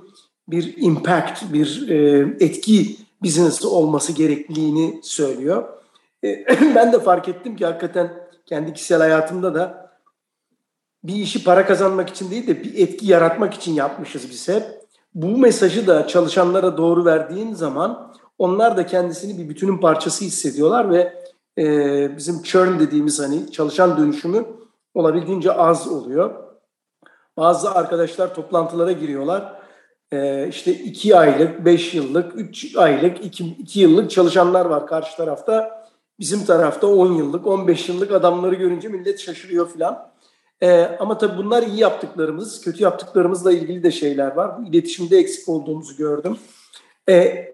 bir 0.48 0.76
impact, 0.78 1.54
bir 1.54 1.90
e, 1.90 2.20
etki 2.40 2.98
business 3.24 3.66
olması 3.66 4.14
gerekliliğini 4.14 5.00
söylüyor. 5.04 5.64
E, 6.24 6.46
ben 6.76 6.94
de 6.94 7.00
fark 7.00 7.30
ettim 7.30 7.56
ki 7.56 7.66
hakikaten 7.66 8.14
kendi 8.46 8.74
kişisel 8.74 9.00
hayatımda 9.00 9.56
da 9.56 9.83
bir 11.04 11.16
işi 11.16 11.44
para 11.44 11.66
kazanmak 11.66 12.10
için 12.10 12.32
değil 12.32 12.48
de 12.48 12.64
bir 12.64 12.78
etki 12.78 13.08
yaratmak 13.08 13.54
için 13.54 13.74
yapmışız 13.74 14.30
biz 14.30 14.48
hep. 14.48 14.64
Bu 15.16 15.38
mesajı 15.38 15.88
da 15.88 16.08
çalışanlara 16.08 16.78
doğru 16.78 17.06
verdiğin 17.06 17.54
zaman 17.54 18.14
onlar 18.38 18.78
da 18.78 18.86
kendisini 18.86 19.38
bir 19.44 19.50
bütünün 19.50 19.78
parçası 19.78 20.26
hissediyorlar 20.26 20.92
ve 20.92 21.24
e, 21.58 22.18
bizim 22.18 22.44
churn 22.44 22.80
dediğimiz 22.80 23.20
hani 23.20 23.52
çalışan 23.52 23.98
dönüşümü 23.98 24.46
olabildiğince 24.94 25.52
az 25.52 25.88
oluyor. 25.88 26.34
Bazı 27.38 27.72
arkadaşlar 27.72 28.36
toplantılara 28.36 28.92
giriyorlar. 28.92 29.54
E, 30.12 30.48
işte 30.48 30.72
iki 30.72 31.18
aylık, 31.18 31.66
beş 31.66 31.94
yıllık, 31.94 32.36
üç 32.36 32.76
aylık, 32.76 33.26
iki, 33.26 33.46
iki 33.46 33.80
yıllık 33.80 34.12
çalışanlar 34.12 34.66
var 34.66 34.88
karşı 34.88 35.18
tarafta. 35.18 35.84
Bizim 36.20 36.46
tarafta 36.46 36.88
on 36.88 37.14
yıllık, 37.14 37.48
on 37.48 37.68
beş 37.68 37.90
yıllık 37.90 38.12
adamları 38.12 38.56
görünce 38.56 38.88
millet 38.88 39.20
şaşırıyor 39.20 39.70
filan. 39.70 40.13
Ee, 40.64 40.98
ama 41.00 41.18
tabii 41.18 41.38
bunlar 41.38 41.64
iyi 41.64 41.80
yaptıklarımız, 41.80 42.62
kötü 42.62 42.84
yaptıklarımızla 42.84 43.52
ilgili 43.52 43.84
de 43.84 43.92
şeyler 43.92 44.36
var. 44.36 44.58
Bu 44.58 44.68
iletişimde 44.68 45.18
eksik 45.18 45.50
olduğumuzu 45.50 45.98
gördüm. 45.98 46.38
Ee, 47.10 47.54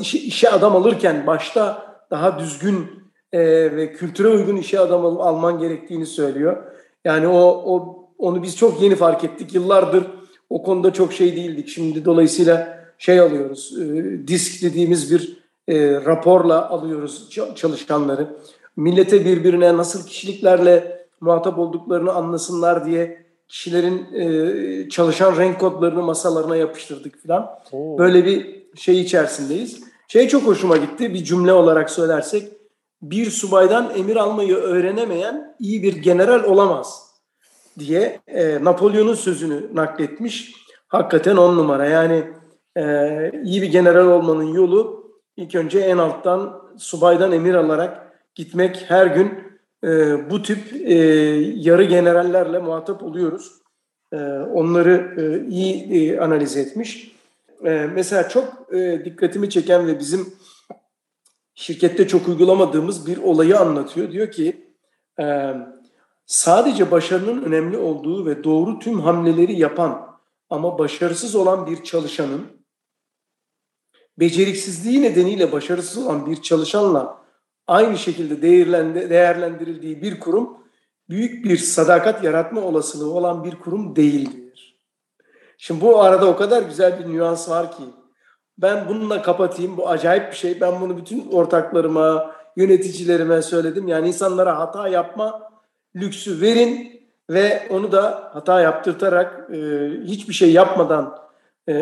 işe, 0.00 0.18
işe 0.18 0.50
adam 0.50 0.76
alırken 0.76 1.26
başta 1.26 1.90
daha 2.10 2.38
düzgün 2.38 2.86
e, 3.32 3.40
ve 3.76 3.92
kültüre 3.92 4.28
uygun 4.28 4.56
işe 4.56 4.80
adam 4.80 5.06
al, 5.06 5.18
alman 5.18 5.58
gerektiğini 5.58 6.06
söylüyor. 6.06 6.56
Yani 7.04 7.28
o, 7.28 7.40
o 7.66 8.04
onu 8.18 8.42
biz 8.42 8.56
çok 8.56 8.82
yeni 8.82 8.94
fark 8.94 9.24
ettik. 9.24 9.54
Yıllardır 9.54 10.06
o 10.50 10.62
konuda 10.62 10.92
çok 10.92 11.12
şey 11.12 11.36
değildik. 11.36 11.68
Şimdi 11.68 12.04
dolayısıyla 12.04 12.80
şey 12.98 13.20
alıyoruz, 13.20 13.78
e, 13.80 14.28
disk 14.28 14.62
dediğimiz 14.62 15.12
bir 15.12 15.36
e, 15.68 15.94
raporla 15.94 16.68
alıyoruz 16.68 17.30
çalışanları. 17.54 18.36
Millete 18.76 19.24
birbirine 19.24 19.76
nasıl 19.76 20.06
kişiliklerle 20.06 20.99
muhatap 21.20 21.58
olduklarını 21.58 22.12
anlasınlar 22.12 22.86
diye 22.86 23.26
kişilerin 23.48 24.14
e, 24.14 24.88
çalışan 24.88 25.36
renk 25.36 25.60
kodlarını 25.60 26.02
masalarına 26.02 26.56
yapıştırdık 26.56 27.22
falan. 27.22 27.50
Böyle 27.98 28.24
bir 28.24 28.66
şey 28.76 29.00
içerisindeyiz. 29.00 29.82
Şey 30.08 30.28
çok 30.28 30.42
hoşuma 30.42 30.76
gitti 30.76 31.14
bir 31.14 31.24
cümle 31.24 31.52
olarak 31.52 31.90
söylersek 31.90 32.52
bir 33.02 33.30
subaydan 33.30 33.92
emir 33.96 34.16
almayı 34.16 34.56
öğrenemeyen 34.56 35.56
iyi 35.58 35.82
bir 35.82 35.96
general 35.96 36.44
olamaz 36.44 37.10
diye 37.78 38.20
e, 38.26 38.64
Napolyon'un 38.64 39.14
sözünü 39.14 39.74
nakletmiş. 39.74 40.54
Hakikaten 40.88 41.36
on 41.36 41.56
numara 41.56 41.86
yani 41.86 42.24
e, 42.76 42.82
iyi 43.44 43.62
bir 43.62 43.70
general 43.70 44.06
olmanın 44.06 44.54
yolu 44.54 45.10
ilk 45.36 45.54
önce 45.54 45.78
en 45.80 45.98
alttan 45.98 46.62
subaydan 46.78 47.32
emir 47.32 47.54
alarak 47.54 48.12
gitmek 48.34 48.84
her 48.88 49.06
gün 49.06 49.49
e, 49.84 49.88
bu 50.30 50.42
tip 50.42 50.72
e, 50.72 50.94
yarı 51.56 51.84
generallerle 51.84 52.58
muhatap 52.58 53.02
oluyoruz. 53.02 53.52
E, 54.12 54.16
onları 54.54 55.14
e, 55.18 55.50
iyi 55.50 55.92
e, 55.92 56.20
analiz 56.20 56.56
etmiş. 56.56 57.16
E, 57.64 57.70
mesela 57.94 58.28
çok 58.28 58.74
e, 58.74 59.02
dikkatimi 59.04 59.50
çeken 59.50 59.86
ve 59.86 59.98
bizim 59.98 60.34
şirkette 61.54 62.08
çok 62.08 62.28
uygulamadığımız 62.28 63.06
bir 63.06 63.18
olayı 63.18 63.58
anlatıyor. 63.58 64.12
Diyor 64.12 64.30
ki 64.30 64.70
Ee, 65.20 65.54
sadece 66.26 66.90
başarının 66.90 67.42
önemli 67.42 67.78
olduğu 67.78 68.26
ve 68.26 68.44
doğru 68.44 68.78
tüm 68.78 69.00
hamleleri 69.00 69.60
yapan 69.60 70.18
ama 70.50 70.78
başarısız 70.78 71.34
olan 71.34 71.66
bir 71.66 71.84
çalışanın 71.84 72.46
beceriksizliği 74.18 75.02
nedeniyle 75.02 75.52
başarısız 75.52 76.06
olan 76.06 76.26
bir 76.26 76.42
çalışanla 76.42 77.19
aynı 77.70 77.98
şekilde 77.98 78.42
değerlendirildiği 79.10 80.02
bir 80.02 80.20
kurum 80.20 80.58
büyük 81.10 81.44
bir 81.44 81.56
sadakat 81.56 82.24
yaratma 82.24 82.60
olasılığı 82.60 83.10
olan 83.10 83.44
bir 83.44 83.54
kurum 83.54 83.96
değildir. 83.96 84.78
Şimdi 85.58 85.80
bu 85.80 86.00
arada 86.00 86.26
o 86.26 86.36
kadar 86.36 86.62
güzel 86.62 86.98
bir 86.98 87.12
nüans 87.14 87.48
var 87.48 87.70
ki 87.70 87.82
ben 88.58 88.88
bununla 88.88 89.22
kapatayım. 89.22 89.76
Bu 89.76 89.88
acayip 89.88 90.30
bir 90.30 90.36
şey. 90.36 90.60
Ben 90.60 90.80
bunu 90.80 90.96
bütün 90.96 91.30
ortaklarıma, 91.30 92.34
yöneticilerime 92.56 93.42
söyledim. 93.42 93.88
Yani 93.88 94.08
insanlara 94.08 94.58
hata 94.58 94.88
yapma 94.88 95.50
lüksü 95.96 96.40
verin 96.40 97.00
ve 97.30 97.68
onu 97.70 97.92
da 97.92 98.30
hata 98.32 98.60
yaptırtarak 98.60 99.50
e, 99.50 99.58
hiçbir 100.04 100.34
şey 100.34 100.52
yapmadan 100.52 101.18
e, 101.66 101.74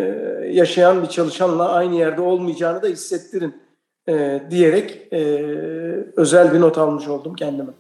yaşayan 0.51 1.03
bir 1.03 1.09
çalışanla 1.09 1.73
aynı 1.73 1.95
yerde 1.95 2.21
olmayacağını 2.21 2.83
da 2.83 2.87
hissettirin 2.87 3.68
e, 4.09 4.43
diyerek 4.51 5.13
e, 5.13 5.19
özel 6.17 6.55
bir 6.55 6.61
not 6.61 6.79
almış 6.79 7.09
oldum 7.09 7.35
kendime. 7.35 7.71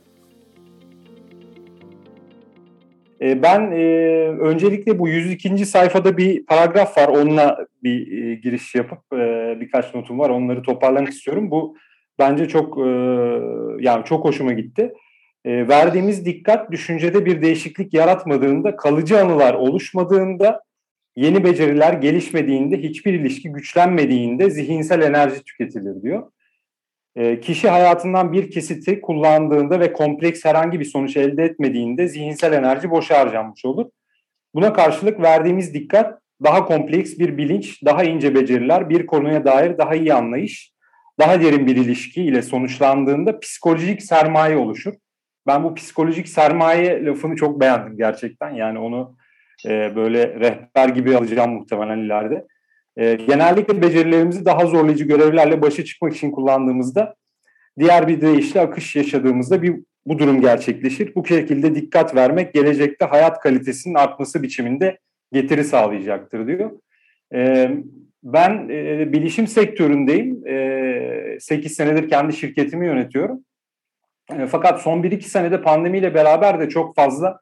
E, 3.20 3.42
ben 3.42 3.70
e, 3.72 3.84
öncelikle 4.40 4.98
bu 4.98 5.08
102. 5.08 5.66
sayfada 5.66 6.16
bir 6.16 6.46
paragraf 6.46 6.98
var. 6.98 7.08
Onunla 7.08 7.66
bir 7.82 8.22
e, 8.22 8.34
giriş 8.34 8.74
yapıp 8.74 8.98
e, 9.12 9.56
birkaç 9.60 9.94
notum 9.94 10.18
var. 10.18 10.30
Onları 10.30 10.62
toparlamak 10.62 11.08
istiyorum. 11.08 11.50
Bu 11.50 11.76
bence 12.18 12.48
çok 12.48 12.78
e, 12.78 12.90
yani 13.80 14.04
çok 14.04 14.24
hoşuma 14.24 14.52
gitti. 14.52 14.92
E, 15.44 15.68
verdiğimiz 15.68 16.26
dikkat 16.26 16.70
düşüncede 16.72 17.24
bir 17.24 17.42
değişiklik 17.42 17.94
yaratmadığında, 17.94 18.76
kalıcı 18.76 19.20
anılar 19.20 19.54
oluşmadığında, 19.54 20.60
yeni 21.18 21.44
beceriler 21.44 21.92
gelişmediğinde, 21.92 22.83
hiçbir 22.83 23.14
ilişki 23.14 23.52
güçlenmediğinde 23.52 24.50
zihinsel 24.50 25.02
enerji 25.02 25.42
tüketilir 25.42 26.02
diyor. 26.02 26.33
E, 27.16 27.40
kişi 27.40 27.68
hayatından 27.68 28.33
bir 28.33 28.50
kesiti 28.50 29.00
kullandığında 29.00 29.81
ve 29.81 29.92
kompleks 29.92 30.44
herhangi 30.44 30.81
bir 30.81 30.85
sonuç 30.85 31.16
elde 31.16 31.44
etmediğinde 31.44 32.09
zihinsel 32.09 32.52
enerji 32.52 32.90
boşa 32.90 33.20
harcanmış 33.20 33.64
olur. 33.64 33.87
Buna 34.54 34.72
karşılık 34.72 35.22
verdiğimiz 35.22 35.74
dikkat 35.74 36.20
daha 36.44 36.64
kompleks 36.64 37.18
bir 37.18 37.38
bilinç, 37.38 37.85
daha 37.85 38.04
ince 38.04 38.35
beceriler, 38.35 38.88
bir 38.88 39.07
konuya 39.07 39.44
dair 39.44 39.78
daha 39.78 39.94
iyi 39.94 40.14
anlayış, 40.14 40.72
daha 41.20 41.40
derin 41.40 41.66
bir 41.66 41.76
ilişki 41.76 42.22
ile 42.22 42.42
sonuçlandığında 42.42 43.40
psikolojik 43.40 44.02
sermaye 44.02 44.57
oluşur. 44.57 44.94
Ben 45.46 45.64
bu 45.64 45.74
psikolojik 45.74 46.28
sermaye 46.28 47.04
lafını 47.04 47.37
çok 47.37 47.61
beğendim 47.61 47.96
gerçekten. 47.96 48.50
Yani 48.50 48.78
onu 48.78 49.16
e, 49.66 49.96
böyle 49.96 50.40
rehber 50.40 50.88
gibi 50.88 51.16
alacağım 51.16 51.50
muhtemelen 51.50 51.98
ileride. 51.98 52.46
E, 52.96 53.14
genellikle 53.14 53.82
becerilerimizi 53.82 54.44
daha 54.44 54.66
zorlayıcı 54.66 55.04
görevlerle 55.04 55.62
başa 55.62 55.84
çıkmak 55.84 56.16
için 56.16 56.30
kullandığımızda 56.30 57.14
diğer 57.78 58.08
bir 58.08 58.20
deyişle 58.20 58.60
akış 58.60 58.96
yaşadığımızda 58.96 59.62
bir 59.62 59.76
bu 60.06 60.18
durum 60.18 60.40
gerçekleşir. 60.40 61.14
Bu 61.14 61.26
şekilde 61.26 61.74
dikkat 61.74 62.14
vermek 62.14 62.54
gelecekte 62.54 63.04
hayat 63.04 63.40
kalitesinin 63.40 63.94
artması 63.94 64.42
biçiminde 64.42 64.98
getiri 65.32 65.64
sağlayacaktır 65.64 66.46
diyor. 66.46 66.70
E, 67.34 67.70
ben 68.22 68.68
e, 68.68 69.12
bilişim 69.12 69.46
sektöründeyim. 69.46 70.46
E, 70.46 71.38
8 71.40 71.72
senedir 71.72 72.08
kendi 72.08 72.32
şirketimi 72.32 72.86
yönetiyorum. 72.86 73.44
E, 74.38 74.46
fakat 74.46 74.82
son 74.82 75.02
1-2 75.02 75.20
senede 75.22 75.62
pandemiyle 75.62 76.14
beraber 76.14 76.60
de 76.60 76.68
çok 76.68 76.96
fazla 76.96 77.40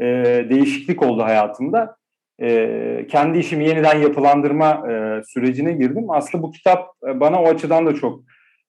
e, 0.00 0.04
değişiklik 0.50 1.02
oldu 1.02 1.22
hayatımda 1.22 1.96
e, 2.40 3.06
kendi 3.10 3.38
işimi 3.38 3.68
yeniden 3.68 3.98
yapılandırma 3.98 4.92
e, 4.92 5.22
sürecine 5.24 5.72
girdim. 5.72 6.10
Aslında 6.10 6.42
bu 6.42 6.50
kitap 6.50 6.88
e, 7.08 7.20
bana 7.20 7.42
o 7.42 7.48
açıdan 7.48 7.86
da 7.86 7.94
çok 7.94 8.20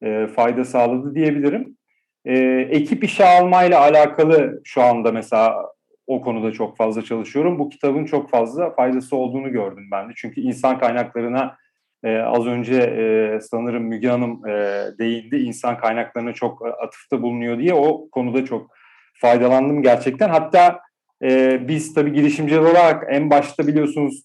e, 0.03 0.27
fayda 0.27 0.65
sağladı 0.65 1.15
diyebilirim. 1.15 1.77
E, 2.25 2.37
ekip 2.71 3.03
işe 3.03 3.25
almayla 3.25 3.79
alakalı 3.79 4.61
şu 4.63 4.81
anda 4.81 5.11
mesela 5.11 5.65
o 6.07 6.21
konuda 6.21 6.51
çok 6.51 6.77
fazla 6.77 7.01
çalışıyorum. 7.01 7.59
Bu 7.59 7.69
kitabın 7.69 8.05
çok 8.05 8.29
fazla 8.29 8.71
faydası 8.71 9.15
olduğunu 9.15 9.51
gördüm 9.51 9.87
ben 9.91 10.09
de. 10.09 10.13
Çünkü 10.15 10.41
insan 10.41 10.79
kaynaklarına 10.79 11.57
e, 12.03 12.17
az 12.17 12.47
önce 12.47 12.75
e, 12.75 13.39
sanırım 13.41 13.83
Müge 13.83 14.07
Hanım 14.07 14.47
e, 14.47 14.83
değindi. 14.99 15.37
İnsan 15.37 15.77
kaynaklarına 15.77 16.33
çok 16.33 16.65
atıfta 16.83 17.21
bulunuyor 17.21 17.59
diye 17.59 17.73
o 17.73 18.09
konuda 18.09 18.45
çok 18.45 18.71
faydalandım 19.13 19.81
gerçekten. 19.83 20.29
Hatta 20.29 20.79
e, 21.23 21.59
biz 21.67 21.93
tabii 21.93 22.13
girişimciler 22.13 22.59
olarak 22.59 23.03
en 23.09 23.29
başta 23.29 23.67
biliyorsunuz 23.67 24.23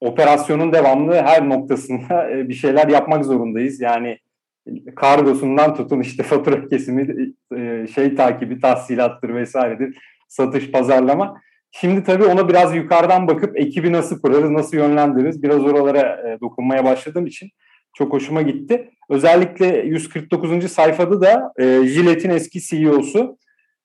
operasyonun 0.00 0.72
devamlı 0.72 1.14
her 1.14 1.48
noktasında 1.48 2.30
e, 2.30 2.48
bir 2.48 2.54
şeyler 2.54 2.88
yapmak 2.88 3.24
zorundayız. 3.24 3.80
Yani 3.80 4.18
kargosundan 4.96 5.74
tutun 5.74 6.00
işte 6.00 6.22
fatura 6.22 6.68
kesimi, 6.68 7.32
e, 7.56 7.86
şey 7.86 8.14
takibi, 8.14 8.60
tahsilattır 8.60 9.34
vesairedir, 9.34 9.98
satış, 10.28 10.70
pazarlama. 10.70 11.40
Şimdi 11.70 12.04
tabii 12.04 12.24
ona 12.24 12.48
biraz 12.48 12.76
yukarıdan 12.76 13.28
bakıp 13.28 13.58
ekibi 13.58 13.92
nasıl 13.92 14.20
kurarız, 14.20 14.50
nasıl 14.50 14.76
yönlendiririz 14.76 15.42
biraz 15.42 15.64
oralara 15.64 16.00
e, 16.00 16.40
dokunmaya 16.40 16.84
başladığım 16.84 17.26
için 17.26 17.48
çok 17.94 18.12
hoşuma 18.12 18.42
gitti. 18.42 18.90
Özellikle 19.10 19.66
149. 19.66 20.72
sayfada 20.72 21.20
da 21.20 21.52
e, 21.58 21.64
Gillette'in 21.64 22.34
eski 22.34 22.60
CEO'su 22.60 23.38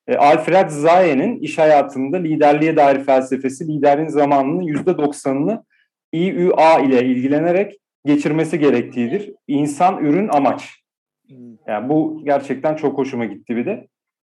e, 0.07 0.15
Alfred 0.15 0.69
Zaye'nin 0.69 1.39
iş 1.39 1.57
hayatında 1.57 2.17
liderliğe 2.17 2.75
dair 2.75 3.03
felsefesi 3.03 3.67
liderin 3.67 4.07
zamanının 4.07 4.63
%90'ını 4.63 5.63
İÜA 6.13 6.79
ile 6.79 7.05
ilgilenerek 7.05 7.73
geçirmesi 8.05 8.59
gerektiğidir. 8.59 9.33
İnsan, 9.47 10.05
ürün, 10.05 10.27
amaç. 10.27 10.83
Hmm. 11.27 11.37
Yani 11.67 11.89
bu 11.89 12.21
gerçekten 12.25 12.75
çok 12.75 12.97
hoşuma 12.97 13.25
gitti 13.25 13.55
bir 13.55 13.65
de. 13.65 13.87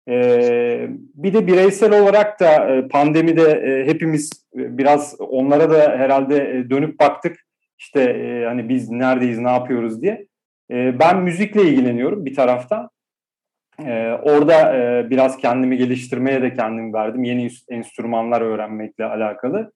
Ee, 0.09 0.89
bir 1.15 1.33
de 1.33 1.47
bireysel 1.47 2.01
olarak 2.01 2.39
da 2.39 2.75
e, 2.75 2.87
pandemide 2.87 3.51
e, 3.51 3.87
hepimiz 3.87 4.47
biraz 4.53 5.15
onlara 5.19 5.69
da 5.69 5.97
herhalde 5.97 6.69
dönüp 6.69 6.99
baktık. 6.99 7.37
İşte 7.79 8.43
hani 8.47 8.69
biz 8.69 8.89
neredeyiz, 8.89 9.39
ne 9.39 9.49
yapıyoruz 9.49 10.01
diye. 10.01 10.27
Ben 10.71 11.21
müzikle 11.21 11.61
ilgileniyorum 11.61 12.25
bir 12.25 12.35
taraftan. 12.35 12.89
Ee, 13.85 14.11
orada 14.23 14.75
e, 14.75 15.09
biraz 15.09 15.37
kendimi 15.37 15.77
geliştirmeye 15.77 16.41
de 16.41 16.53
kendimi 16.53 16.93
verdim. 16.93 17.23
Yeni 17.23 17.49
enstrümanlar 17.69 18.41
öğrenmekle 18.41 19.05
alakalı. 19.05 19.71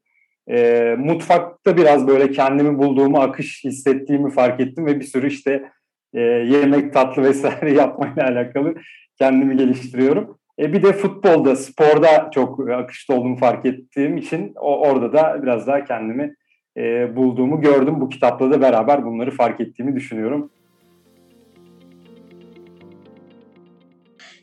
Ee, 0.50 0.96
mutfakta 1.00 1.78
biraz 1.78 2.08
böyle 2.08 2.32
kendimi 2.32 2.78
bulduğumu, 2.78 3.20
akış 3.20 3.64
hissettiğimi 3.64 4.32
fark 4.32 4.60
ettim 4.60 4.86
ve 4.86 5.00
bir 5.00 5.06
sürü 5.06 5.28
işte 5.28 5.72
e, 6.14 6.22
yemek, 6.22 6.94
tatlı 6.94 7.24
vesaire 7.24 7.74
yapmayla 7.78 8.24
alakalı 8.24 8.76
kendimi 9.18 9.58
geliştiriyorum. 9.58 10.38
E, 10.60 10.74
bir 10.74 10.84
de 10.84 10.94
futbolda, 10.94 11.56
sporda 11.56 12.30
çok 12.34 12.70
akışta 12.70 13.14
olduğumu 13.14 13.38
fark 13.38 13.66
ettiğim 13.66 14.18
için 14.18 14.54
o, 14.56 14.90
orada 14.90 15.14
da 15.14 15.44
biraz 15.44 15.68
daha 15.68 15.86
kendimi 15.86 16.36
e, 16.78 17.16
bulduğumu 17.16 17.62
gördüm. 17.62 18.02
Bu 18.02 18.10
kitapla 18.10 18.52
da 18.52 18.62
beraber 18.62 19.06
bunları 19.06 19.32
fark 19.32 19.62
ettiğimi 19.62 19.96
düşünüyorum. 19.96 20.52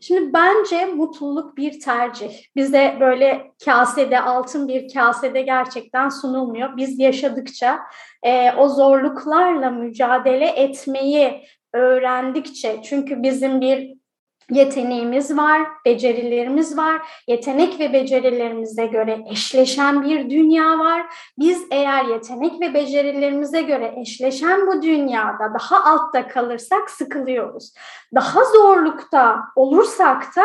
Şimdi 0.08 0.32
bence 0.32 0.84
mutluluk 0.84 1.56
bir 1.56 1.80
tercih. 1.80 2.30
Bize 2.56 2.96
böyle 3.00 3.52
kasede, 3.64 4.20
altın 4.20 4.68
bir 4.68 4.94
kasede 4.94 5.42
gerçekten 5.42 6.08
sunulmuyor. 6.08 6.76
Biz 6.76 6.98
yaşadıkça, 6.98 7.80
e, 8.22 8.52
o 8.52 8.68
zorluklarla 8.68 9.70
mücadele 9.70 10.46
etmeyi 10.46 11.44
öğrendikçe, 11.74 12.80
çünkü 12.82 13.22
bizim 13.22 13.60
bir 13.60 13.97
yeteneğimiz 14.50 15.36
var, 15.36 15.62
becerilerimiz 15.84 16.78
var. 16.78 17.22
Yetenek 17.26 17.80
ve 17.80 17.92
becerilerimize 17.92 18.86
göre 18.86 19.24
eşleşen 19.30 20.04
bir 20.04 20.30
dünya 20.30 20.78
var. 20.78 21.06
Biz 21.38 21.66
eğer 21.70 22.04
yetenek 22.04 22.60
ve 22.60 22.74
becerilerimize 22.74 23.62
göre 23.62 23.94
eşleşen 23.96 24.66
bu 24.66 24.82
dünyada 24.82 25.54
daha 25.58 25.84
altta 25.84 26.28
kalırsak 26.28 26.90
sıkılıyoruz. 26.90 27.72
Daha 28.14 28.44
zorlukta 28.44 29.40
olursak 29.56 30.36
da 30.36 30.44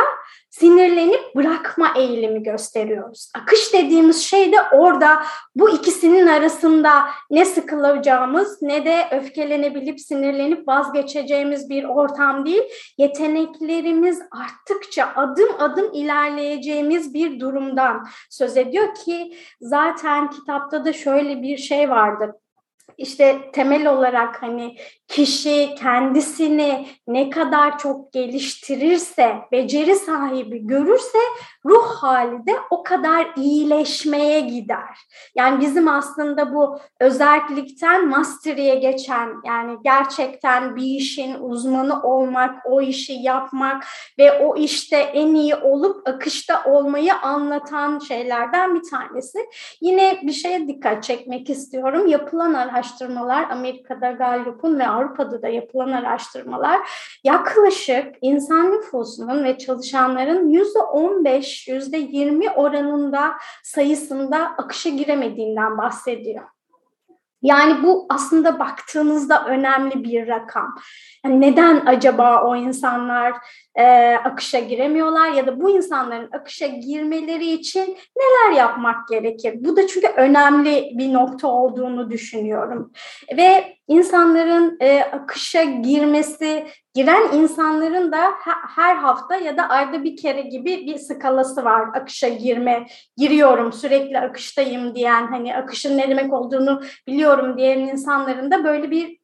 sinirlenip 0.59 1.35
bırakma 1.35 1.93
eğilimi 1.97 2.43
gösteriyoruz. 2.43 3.31
Akış 3.35 3.73
dediğimiz 3.73 4.21
şey 4.21 4.51
de 4.51 4.55
orada 4.71 5.23
bu 5.55 5.69
ikisinin 5.69 6.27
arasında 6.27 6.91
ne 7.31 7.45
sıkılacağımız 7.45 8.61
ne 8.61 8.85
de 8.85 9.07
öfkelenebilip 9.11 9.99
sinirlenip 9.99 10.67
vazgeçeceğimiz 10.67 11.69
bir 11.69 11.83
ortam 11.83 12.45
değil. 12.45 12.63
Yeteneklerimiz 12.97 14.21
arttıkça 14.31 15.09
adım 15.15 15.49
adım 15.59 15.93
ilerleyeceğimiz 15.93 17.13
bir 17.13 17.39
durumdan 17.39 18.07
söz 18.29 18.57
ediyor 18.57 18.95
ki 18.95 19.33
zaten 19.61 20.29
kitapta 20.29 20.85
da 20.85 20.93
şöyle 20.93 21.41
bir 21.41 21.57
şey 21.57 21.89
vardır 21.89 22.29
işte 22.98 23.52
temel 23.54 23.88
olarak 23.88 24.41
hani 24.41 24.76
kişi 25.08 25.76
kendisini 25.76 26.88
ne 27.08 27.30
kadar 27.30 27.78
çok 27.78 28.13
geliştirirse, 28.13 29.36
beceri 29.52 29.96
sahibi 29.96 30.67
görürse 30.67 31.17
ruh 31.65 31.86
hali 31.86 32.48
de 32.48 32.56
o 32.69 32.84
kadar 32.84 33.28
iyileşmeye 33.38 34.39
gider. 34.39 34.98
Yani 35.36 35.62
bizim 35.62 35.88
aslında 35.88 36.54
bu 36.54 36.80
özellikten 37.00 38.08
mastery'e 38.08 38.76
geçen 38.76 39.30
yani 39.46 39.78
gerçekten 39.84 40.76
bir 40.76 40.86
işin 40.86 41.36
uzmanı 41.39 42.04
olmak, 42.04 42.56
o 42.65 42.82
işi 42.82 43.13
yapmak 43.13 43.86
ve 44.19 44.32
o 44.39 44.56
işte 44.56 44.98
en 44.98 45.36
iyi 45.36 45.56
olup 45.56 46.08
akışta 46.10 46.63
olmayı 46.65 47.13
anlatan 47.15 48.00
şeylerden 48.00 48.76
bir 48.76 48.89
tanesi. 48.89 49.39
Yine 49.82 50.19
bir 50.24 50.32
şeye 50.32 50.67
dikkat 50.67 51.04
çekmek 51.04 51.50
istiyorum. 51.50 52.08
Yapılan 52.08 52.54
araştırmalar 52.73 53.49
Amerika'da 53.49 54.12
Gallup'un 54.12 54.79
ve 54.79 54.88
Avrupa'da 54.88 55.41
da 55.41 55.47
yapılan 55.47 55.91
araştırmalar 55.91 56.79
yaklaşık 57.23 58.15
insan 58.21 58.71
nüfusunun 58.71 59.43
ve 59.43 59.57
çalışanların 59.57 60.49
yüzde 60.49 60.79
15, 60.79 61.67
yüzde 61.67 61.97
20 61.97 62.49
oranında 62.49 63.33
sayısında 63.63 64.38
akışa 64.38 64.89
giremediğinden 64.89 65.77
bahsediyor. 65.77 66.43
Yani 67.41 67.83
bu 67.83 68.05
aslında 68.09 68.59
baktığınızda 68.59 69.45
önemli 69.45 70.03
bir 70.03 70.27
rakam. 70.27 70.75
Yani 71.25 71.41
neden 71.41 71.86
acaba 71.86 72.43
o 72.43 72.55
insanlar 72.55 73.33
e, 73.75 74.15
akışa 74.15 74.59
giremiyorlar 74.59 75.31
ya 75.31 75.47
da 75.47 75.62
bu 75.62 75.69
insanların 75.69 76.29
akışa 76.31 76.67
girmeleri 76.67 77.51
için 77.51 77.97
neler 78.17 78.57
yapmak 78.57 79.07
gerekir? 79.07 79.53
Bu 79.57 79.77
da 79.77 79.88
çünkü 79.88 80.07
önemli 80.07 80.91
bir 80.93 81.13
nokta 81.13 81.47
olduğunu 81.47 82.09
düşünüyorum. 82.09 82.91
Ve 83.38 83.77
insanların 83.88 84.77
e, 84.79 84.99
akışa 84.99 85.63
girmesi, 85.63 86.67
giren 86.93 87.31
insanların 87.33 88.12
da 88.12 88.31
her 88.75 88.95
hafta 88.95 89.36
ya 89.36 89.57
da 89.57 89.69
ayda 89.69 90.03
bir 90.03 90.17
kere 90.17 90.41
gibi 90.41 90.88
bir 90.88 90.97
skalası 90.97 91.65
var 91.65 91.88
akışa 91.93 92.27
girme. 92.27 92.88
Giriyorum, 93.17 93.73
sürekli 93.73 94.19
akıştayım 94.19 94.95
diyen, 94.95 95.27
hani 95.27 95.55
akışın 95.55 95.97
ne 95.97 96.09
demek 96.09 96.33
olduğunu 96.33 96.81
biliyorum 97.07 97.57
diyen 97.57 97.79
insanların 97.79 98.51
da 98.51 98.63
böyle 98.63 98.91
bir 98.91 99.22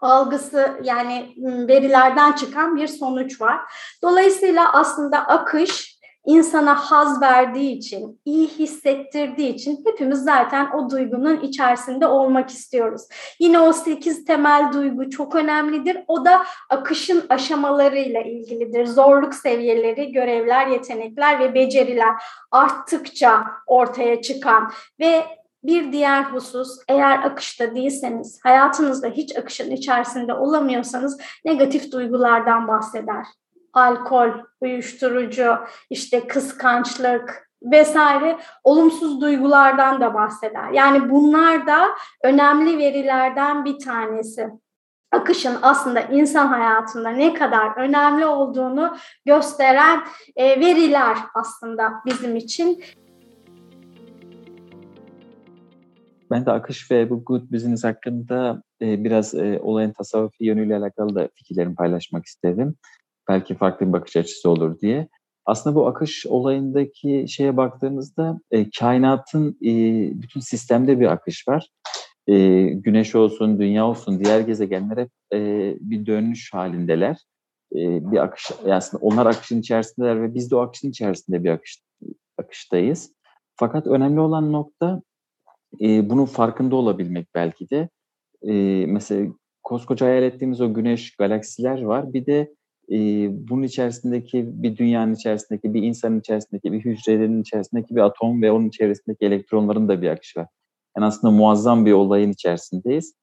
algısı 0.00 0.80
yani 0.82 1.34
verilerden 1.68 2.32
çıkan 2.32 2.76
bir 2.76 2.88
sonuç 2.88 3.40
var. 3.40 3.60
Dolayısıyla 4.02 4.72
aslında 4.72 5.18
akış 5.18 5.98
insana 6.28 6.74
haz 6.74 7.22
verdiği 7.22 7.72
için, 7.72 8.20
iyi 8.24 8.48
hissettirdiği 8.48 9.54
için 9.54 9.84
hepimiz 9.86 10.24
zaten 10.24 10.70
o 10.70 10.90
duygunun 10.90 11.40
içerisinde 11.40 12.06
olmak 12.06 12.50
istiyoruz. 12.50 13.02
Yine 13.40 13.60
o 13.60 13.72
sekiz 13.72 14.24
temel 14.24 14.72
duygu 14.72 15.10
çok 15.10 15.34
önemlidir. 15.34 15.98
O 16.08 16.24
da 16.24 16.44
akışın 16.70 17.26
aşamalarıyla 17.28 18.20
ilgilidir. 18.20 18.86
Zorluk 18.86 19.34
seviyeleri, 19.34 20.12
görevler, 20.12 20.66
yetenekler 20.66 21.40
ve 21.40 21.54
beceriler 21.54 22.14
arttıkça 22.50 23.44
ortaya 23.66 24.22
çıkan 24.22 24.72
ve 25.00 25.37
bir 25.68 25.92
diğer 25.92 26.22
husus 26.22 26.78
eğer 26.88 27.18
akışta 27.18 27.74
değilseniz, 27.74 28.40
hayatınızda 28.42 29.08
hiç 29.08 29.36
akışın 29.36 29.70
içerisinde 29.70 30.34
olamıyorsanız 30.34 31.20
negatif 31.44 31.92
duygulardan 31.92 32.68
bahseder. 32.68 33.26
Alkol, 33.72 34.30
uyuşturucu, 34.60 35.56
işte 35.90 36.26
kıskançlık 36.26 37.48
vesaire 37.62 38.38
olumsuz 38.64 39.20
duygulardan 39.20 40.00
da 40.00 40.14
bahseder. 40.14 40.70
Yani 40.70 41.10
bunlar 41.10 41.66
da 41.66 41.88
önemli 42.24 42.78
verilerden 42.78 43.64
bir 43.64 43.78
tanesi 43.78 44.50
akışın 45.12 45.58
aslında 45.62 46.00
insan 46.00 46.46
hayatında 46.46 47.08
ne 47.08 47.34
kadar 47.34 47.76
önemli 47.76 48.26
olduğunu 48.26 48.96
gösteren 49.26 50.00
e, 50.36 50.60
veriler 50.60 51.16
aslında 51.34 51.92
bizim 52.06 52.36
için. 52.36 52.84
Ben 56.30 56.46
de 56.46 56.50
akış 56.50 56.90
ve 56.90 57.10
bu 57.10 57.24
good 57.24 57.52
business 57.52 57.84
hakkında 57.84 58.62
e, 58.82 59.04
biraz 59.04 59.34
e, 59.34 59.58
olayın 59.62 59.92
tasavvufi 59.92 60.44
yönüyle 60.44 60.76
alakalı 60.76 61.14
da 61.14 61.28
fikirlerimi 61.34 61.74
paylaşmak 61.74 62.26
istedim. 62.26 62.74
Belki 63.28 63.54
farklı 63.54 63.86
bir 63.86 63.92
bakış 63.92 64.16
açısı 64.16 64.50
olur 64.50 64.80
diye. 64.80 65.08
Aslında 65.46 65.76
bu 65.76 65.86
akış 65.86 66.26
olayındaki 66.26 67.24
şeye 67.28 67.56
baktığımızda 67.56 68.40
e, 68.50 68.70
kainatın 68.70 69.58
e, 69.64 69.72
bütün 70.22 70.40
sistemde 70.40 71.00
bir 71.00 71.06
akış 71.06 71.48
var. 71.48 71.68
E, 72.26 72.64
güneş 72.64 73.14
olsun, 73.14 73.60
dünya 73.60 73.86
olsun, 73.86 74.24
diğer 74.24 74.40
gezegenler 74.40 74.96
hep 74.96 75.10
e, 75.32 75.74
bir 75.80 76.06
dönüş 76.06 76.54
halindeler. 76.54 77.16
E, 77.72 78.10
bir 78.12 78.18
akış, 78.18 78.50
aslında 78.70 79.04
onlar 79.04 79.26
akışın 79.26 79.60
içerisindeler 79.60 80.22
ve 80.22 80.34
biz 80.34 80.50
de 80.50 80.56
o 80.56 80.58
akışın 80.58 80.90
içerisinde 80.90 81.44
bir 81.44 81.50
akış, 81.50 81.82
akıştayız. 82.38 83.12
Fakat 83.56 83.86
önemli 83.86 84.20
olan 84.20 84.52
nokta 84.52 85.02
e, 85.80 86.10
bunun 86.10 86.24
farkında 86.24 86.76
olabilmek 86.76 87.28
belki 87.34 87.70
de. 87.70 87.88
E, 88.42 88.52
mesela 88.86 89.32
koskoca 89.62 90.06
hayal 90.06 90.22
ettiğimiz 90.22 90.60
o 90.60 90.74
güneş, 90.74 91.16
galaksiler 91.16 91.82
var. 91.82 92.12
Bir 92.12 92.26
de 92.26 92.54
e, 92.92 92.96
bunun 93.48 93.62
içerisindeki 93.62 94.62
bir 94.62 94.76
dünyanın 94.76 95.14
içerisindeki 95.14 95.74
bir 95.74 95.82
insanın 95.82 96.20
içerisindeki 96.20 96.72
bir 96.72 96.80
hücrelerin 96.80 97.42
içerisindeki 97.42 97.96
bir 97.96 98.00
atom 98.00 98.42
ve 98.42 98.52
onun 98.52 98.70
çevresindeki 98.70 99.26
elektronların 99.26 99.88
da 99.88 100.02
bir 100.02 100.08
akışı 100.08 100.40
var. 100.40 100.48
Yani 100.96 101.06
aslında 101.06 101.34
muazzam 101.34 101.86
bir 101.86 101.92
olayın 101.92 102.32
içerisindeyiz. 102.32 103.14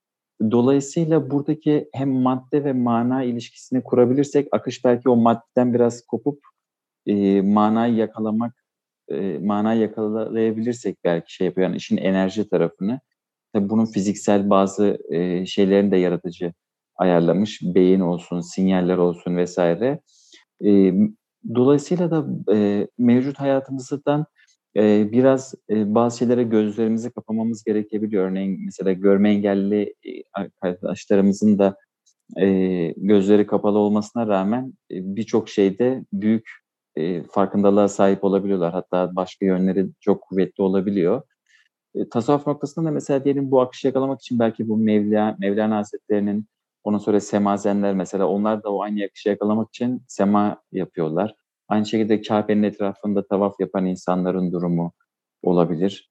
Dolayısıyla 0.51 1.31
buradaki 1.31 1.89
hem 1.93 2.09
madde 2.11 2.63
ve 2.63 2.73
mana 2.73 3.23
ilişkisini 3.23 3.83
kurabilirsek 3.83 4.47
akış 4.51 4.85
belki 4.85 5.09
o 5.09 5.15
maddeden 5.15 5.73
biraz 5.73 6.01
kopup 6.01 6.39
e, 7.05 7.41
manayı 7.41 7.95
yakalamak 7.95 8.64
e, 9.09 9.37
mana 9.37 9.73
yakalayabilirsek 9.73 10.97
belki 11.03 11.33
şey 11.33 11.47
yapıyor. 11.47 11.67
Yani 11.67 11.77
işin 11.77 11.97
enerji 11.97 12.49
tarafını. 12.49 12.99
Tabii 13.53 13.69
bunun 13.69 13.85
fiziksel 13.85 14.49
bazı 14.49 14.97
e, 15.09 15.45
şeylerini 15.45 15.91
de 15.91 15.97
yaratıcı 15.97 16.53
ayarlamış. 16.95 17.61
Beyin 17.63 17.99
olsun, 17.99 18.41
sinyaller 18.41 18.97
olsun 18.97 19.37
vesaire. 19.37 19.99
E, 20.65 20.93
dolayısıyla 21.55 22.11
da 22.11 22.25
e, 22.55 22.87
mevcut 22.97 23.39
hayatımızdan 23.39 24.25
e, 24.77 25.11
biraz 25.11 25.55
e, 25.69 25.95
bazı 25.95 26.17
şeylere 26.17 26.43
gözlerimizi 26.43 27.11
kapamamız 27.11 27.63
gerekebiliyor. 27.63 28.29
Örneğin 28.29 28.65
mesela 28.65 28.91
görme 28.91 29.29
engelli 29.29 29.95
arkadaşlarımızın 30.61 31.59
da 31.59 31.77
e, 32.41 32.47
gözleri 32.97 33.47
kapalı 33.47 33.77
olmasına 33.77 34.27
rağmen 34.27 34.73
e, 34.91 35.15
birçok 35.15 35.49
şeyde 35.49 36.05
büyük 36.13 36.64
e, 36.95 37.23
farkındalığa 37.23 37.87
sahip 37.87 38.23
olabiliyorlar. 38.23 38.73
Hatta 38.73 39.15
başka 39.15 39.45
yönleri 39.45 39.87
çok 39.99 40.21
kuvvetli 40.21 40.63
olabiliyor. 40.63 41.21
E, 41.95 42.09
tasavvuf 42.09 42.47
noktasında 42.47 42.85
da 42.85 42.91
mesela 42.91 43.23
diyelim 43.23 43.51
bu 43.51 43.61
akışı 43.61 43.87
yakalamak 43.87 44.21
için 44.21 44.39
belki 44.39 44.69
bu 44.69 44.77
Mevla, 44.77 45.35
Mevlana 45.39 45.77
Hazretleri'nin 45.77 46.45
ondan 46.83 46.97
sonra 46.97 47.19
semazenler 47.19 47.93
mesela 47.93 48.27
onlar 48.27 48.63
da 48.63 48.69
o 48.73 48.81
aynı 48.81 49.03
akışı 49.03 49.29
yakalamak 49.29 49.69
için 49.69 50.03
sema 50.07 50.61
yapıyorlar. 50.71 51.35
Aynı 51.67 51.85
şekilde 51.85 52.21
Kabe'nin 52.21 52.63
etrafında 52.63 53.27
tavaf 53.27 53.55
yapan 53.59 53.85
insanların 53.85 54.51
durumu 54.51 54.91
olabilir. 55.43 56.09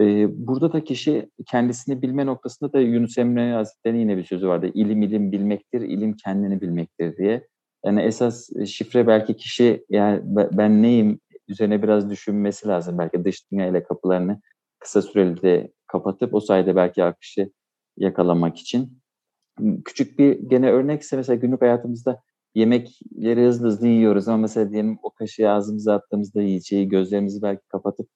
Ee, 0.00 0.28
burada 0.46 0.72
da 0.72 0.84
kişi 0.84 1.30
kendisini 1.46 2.02
bilme 2.02 2.26
noktasında 2.26 2.72
da 2.72 2.80
Yunus 2.80 3.18
Emre 3.18 3.52
Hazretleri'nin 3.52 4.00
yine 4.00 4.16
bir 4.16 4.24
sözü 4.24 4.48
vardı. 4.48 4.70
İlim 4.74 5.02
ilim 5.02 5.32
bilmektir, 5.32 5.80
ilim 5.80 6.16
kendini 6.24 6.60
bilmektir 6.60 7.16
diye. 7.16 7.46
Yani 7.84 8.02
esas 8.02 8.50
e, 8.56 8.66
şifre 8.66 9.06
belki 9.06 9.36
kişi 9.36 9.84
yani 9.90 10.20
ben 10.52 10.82
neyim 10.82 11.20
üzerine 11.48 11.82
biraz 11.82 12.10
düşünmesi 12.10 12.68
lazım. 12.68 12.98
Belki 12.98 13.24
dış 13.24 13.50
dünya 13.52 13.66
ile 13.66 13.82
kapılarını 13.82 14.40
kısa 14.78 15.02
süreli 15.02 15.42
de 15.42 15.72
kapatıp 15.86 16.34
o 16.34 16.40
sayede 16.40 16.76
belki 16.76 17.04
akışı 17.04 17.50
yakalamak 17.96 18.58
için. 18.58 18.98
Küçük 19.84 20.18
bir 20.18 20.38
gene 20.40 20.70
örnekse 20.70 21.16
mesela 21.16 21.36
günlük 21.36 21.62
hayatımızda 21.62 22.22
yemekleri 22.54 23.46
hızlı 23.46 23.66
hızlı 23.66 23.86
yiyoruz 23.86 24.28
ama 24.28 24.36
mesela 24.36 24.70
diyelim 24.70 24.98
o 25.02 25.10
kaşığı 25.10 25.50
ağzımıza 25.50 25.94
attığımızda 25.94 26.42
yiyeceği 26.42 26.88
gözlerimizi 26.88 27.42
belki 27.42 27.68
kapatıp 27.68 28.08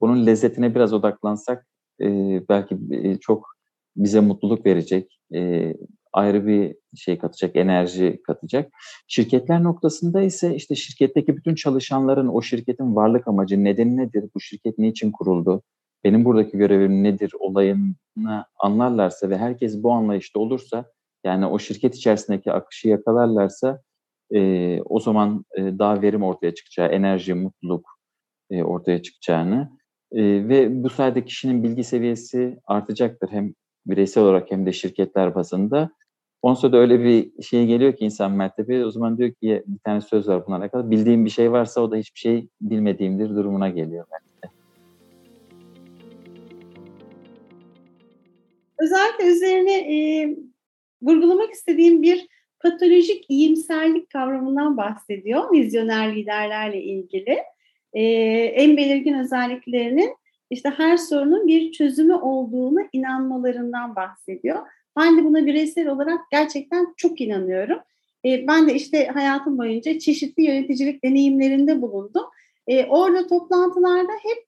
bunun 0.00 0.26
lezzetine 0.26 0.74
biraz 0.74 0.92
odaklansak 0.92 1.66
e, 2.00 2.06
belki 2.48 2.78
e, 2.90 3.16
çok 3.16 3.56
bize 3.96 4.20
mutluluk 4.20 4.66
verecek. 4.66 5.20
E, 5.34 5.74
ayrı 6.12 6.46
bir 6.46 6.76
şey 6.96 7.18
katacak, 7.18 7.56
enerji 7.56 8.20
katacak. 8.26 8.72
Şirketler 9.08 9.62
noktasında 9.62 10.22
ise 10.22 10.54
işte 10.54 10.74
şirketteki 10.74 11.36
bütün 11.36 11.54
çalışanların 11.54 12.28
o 12.28 12.42
şirketin 12.42 12.96
varlık 12.96 13.28
amacı, 13.28 13.64
nedeni 13.64 13.96
nedir, 13.96 14.24
bu 14.34 14.40
şirket 14.40 14.78
niçin 14.78 15.10
kuruldu, 15.10 15.62
benim 16.04 16.24
buradaki 16.24 16.58
görevim 16.58 17.04
nedir 17.04 17.32
olayını 17.38 17.94
anlarlarsa 18.58 19.30
ve 19.30 19.38
herkes 19.38 19.82
bu 19.82 19.92
anlayışta 19.92 20.40
olursa, 20.40 20.84
yani 21.24 21.46
o 21.46 21.58
şirket 21.58 21.94
içerisindeki 21.94 22.52
akışı 22.52 22.88
yakalarlarsa 22.88 23.80
e, 24.34 24.80
o 24.82 25.00
zaman 25.00 25.44
e, 25.56 25.78
daha 25.78 26.02
verim 26.02 26.22
ortaya 26.22 26.54
çıkacağı, 26.54 26.88
enerji, 26.88 27.34
mutluluk 27.34 27.88
e, 28.50 28.62
ortaya 28.62 29.02
çıkacağını 29.02 29.70
e, 30.12 30.22
ve 30.48 30.84
bu 30.84 30.90
sayede 30.90 31.24
kişinin 31.24 31.62
bilgi 31.62 31.84
seviyesi 31.84 32.58
artacaktır. 32.66 33.28
Hem 33.30 33.54
bireysel 33.86 34.24
olarak 34.24 34.50
hem 34.50 34.66
de 34.66 34.72
şirketler 34.72 35.34
bazında. 35.34 35.90
Ondan 36.42 36.72
da 36.72 36.76
öyle 36.76 37.04
bir 37.04 37.42
şey 37.42 37.66
geliyor 37.66 37.96
ki 37.96 38.04
insan 38.04 38.32
mertebe 38.32 38.84
o 38.84 38.90
zaman 38.90 39.18
diyor 39.18 39.32
ki 39.32 39.62
bir 39.66 39.78
tane 39.78 40.00
söz 40.00 40.28
var 40.28 40.46
bununla 40.46 40.60
alakalı. 40.60 40.90
Bildiğim 40.90 41.24
bir 41.24 41.30
şey 41.30 41.52
varsa 41.52 41.80
o 41.80 41.90
da 41.90 41.96
hiçbir 41.96 42.20
şey 42.20 42.48
bilmediğimdir 42.60 43.30
durumuna 43.30 43.68
geliyor 43.68 44.06
bence. 44.12 44.54
Özellikle 48.78 49.24
üzerine 49.24 49.72
e, 49.72 50.28
vurgulamak 51.02 51.50
istediğim 51.50 52.02
bir 52.02 52.26
patolojik 52.60 53.24
iyimserlik 53.28 54.10
kavramından 54.10 54.76
bahsediyor 54.76 55.52
vizyoner 55.52 56.16
liderlerle 56.16 56.82
ilgili. 56.82 57.38
E, 57.92 58.02
en 58.54 58.76
belirgin 58.76 59.14
özelliklerinin 59.14 60.14
işte 60.50 60.70
her 60.76 60.96
sorunun 60.96 61.46
bir 61.46 61.72
çözümü 61.72 62.14
olduğunu 62.14 62.80
inanmalarından 62.92 63.96
bahsediyor. 63.96 64.58
Ben 64.98 65.18
de 65.18 65.24
buna 65.24 65.46
bireysel 65.46 65.88
olarak 65.88 66.20
gerçekten 66.30 66.94
çok 66.96 67.20
inanıyorum. 67.20 67.78
E, 68.24 68.46
ben 68.46 68.68
de 68.68 68.74
işte 68.74 69.06
hayatım 69.06 69.58
boyunca 69.58 69.98
çeşitli 69.98 70.42
yöneticilik 70.42 71.04
deneyimlerinde 71.04 71.82
bulundum. 71.82 72.24
E, 72.66 72.84
orada 72.86 73.26
toplantılarda 73.26 74.12
hep 74.12 74.46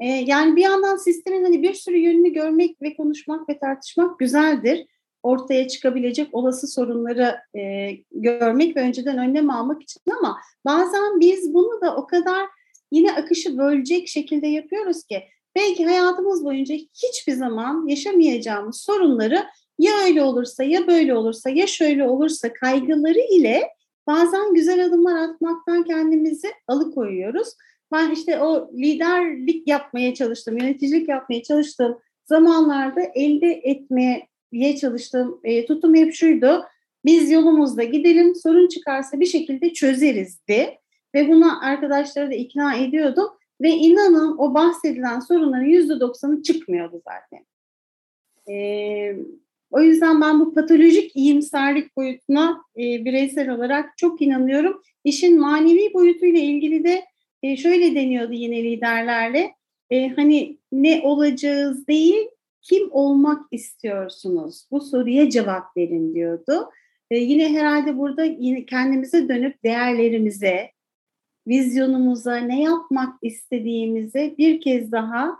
e, 0.00 0.06
yani 0.06 0.56
bir 0.56 0.62
yandan 0.62 0.96
sistemin 0.96 1.44
hani 1.44 1.62
bir 1.62 1.74
sürü 1.74 1.96
yönünü 1.96 2.32
görmek 2.32 2.82
ve 2.82 2.96
konuşmak 2.96 3.48
ve 3.48 3.58
tartışmak 3.58 4.18
güzeldir. 4.18 4.86
Ortaya 5.22 5.68
çıkabilecek 5.68 6.28
olası 6.32 6.66
sorunları 6.66 7.36
e, 7.58 7.90
görmek 8.12 8.76
ve 8.76 8.80
önceden 8.80 9.18
önlem 9.18 9.50
almak 9.50 9.82
için 9.82 10.00
ama 10.18 10.38
bazen 10.64 11.20
biz 11.20 11.54
bunu 11.54 11.80
da 11.80 11.96
o 11.96 12.06
kadar 12.06 12.46
yine 12.92 13.12
akışı 13.12 13.58
bölecek 13.58 14.08
şekilde 14.08 14.46
yapıyoruz 14.46 15.04
ki 15.04 15.22
belki 15.56 15.84
hayatımız 15.84 16.44
boyunca 16.44 16.74
hiçbir 16.74 17.32
zaman 17.32 17.86
yaşamayacağımız 17.86 18.80
sorunları 18.80 19.46
ya 19.78 19.92
öyle 20.04 20.22
olursa 20.22 20.64
ya 20.64 20.86
böyle 20.86 21.14
olursa 21.14 21.50
ya 21.50 21.66
şöyle 21.66 22.08
olursa 22.08 22.52
kaygıları 22.52 23.18
ile 23.18 23.62
bazen 24.06 24.54
güzel 24.54 24.84
adımlar 24.84 25.28
atmaktan 25.28 25.84
kendimizi 25.84 26.48
alıkoyuyoruz. 26.68 27.48
Ben 27.92 28.10
işte 28.10 28.40
o 28.40 28.70
liderlik 28.74 29.68
yapmaya 29.68 30.14
çalıştım, 30.14 30.58
yöneticilik 30.58 31.08
yapmaya 31.08 31.42
çalıştığım 31.42 31.98
zamanlarda 32.24 33.00
elde 33.14 33.60
etmeye 33.64 34.76
çalıştığım 34.80 35.40
e, 35.44 35.66
tutum 35.66 35.94
hep 35.94 36.14
şuydu. 36.14 36.64
Biz 37.04 37.30
yolumuzda 37.30 37.82
gidelim, 37.82 38.34
sorun 38.34 38.68
çıkarsa 38.68 39.20
bir 39.20 39.26
şekilde 39.26 39.72
çözerizdi. 39.72 40.78
Ve 41.14 41.28
buna 41.28 41.60
arkadaşları 41.60 42.30
da 42.30 42.34
ikna 42.34 42.76
ediyordum. 42.76 43.28
Ve 43.60 43.70
inanın 43.70 44.38
o 44.38 44.54
bahsedilen 44.54 45.20
sorunların 45.20 45.64
yüzde 45.64 46.00
doksanı 46.00 46.42
çıkmıyordu 46.42 47.02
zaten. 47.04 47.46
Ee, 48.48 49.16
o 49.70 49.80
yüzden 49.80 50.20
ben 50.20 50.40
bu 50.40 50.54
patolojik 50.54 51.16
iyimserlik 51.16 51.96
boyutuna 51.96 52.64
e, 52.76 53.04
bireysel 53.04 53.50
olarak 53.50 53.98
çok 53.98 54.22
inanıyorum. 54.22 54.82
İşin 55.04 55.40
manevi 55.40 55.94
boyutuyla 55.94 56.40
ilgili 56.40 56.84
de 56.84 57.04
e, 57.42 57.56
şöyle 57.56 57.94
deniyordu 57.94 58.32
yine 58.32 58.62
liderlerle. 58.64 59.54
E, 59.90 60.08
hani 60.08 60.58
ne 60.72 61.00
olacağız 61.04 61.86
değil, 61.86 62.28
kim 62.62 62.88
olmak 62.90 63.46
istiyorsunuz? 63.50 64.66
Bu 64.70 64.80
soruya 64.80 65.30
cevap 65.30 65.76
verin 65.76 66.14
diyordu. 66.14 66.70
E, 67.10 67.18
yine 67.18 67.48
herhalde 67.48 67.98
burada 67.98 68.24
yine 68.24 68.66
kendimize 68.66 69.28
dönüp 69.28 69.64
değerlerimize, 69.64 70.70
vizyonumuza, 71.46 72.36
ne 72.36 72.62
yapmak 72.62 73.18
istediğimize 73.22 74.34
bir 74.38 74.60
kez 74.60 74.92
daha 74.92 75.36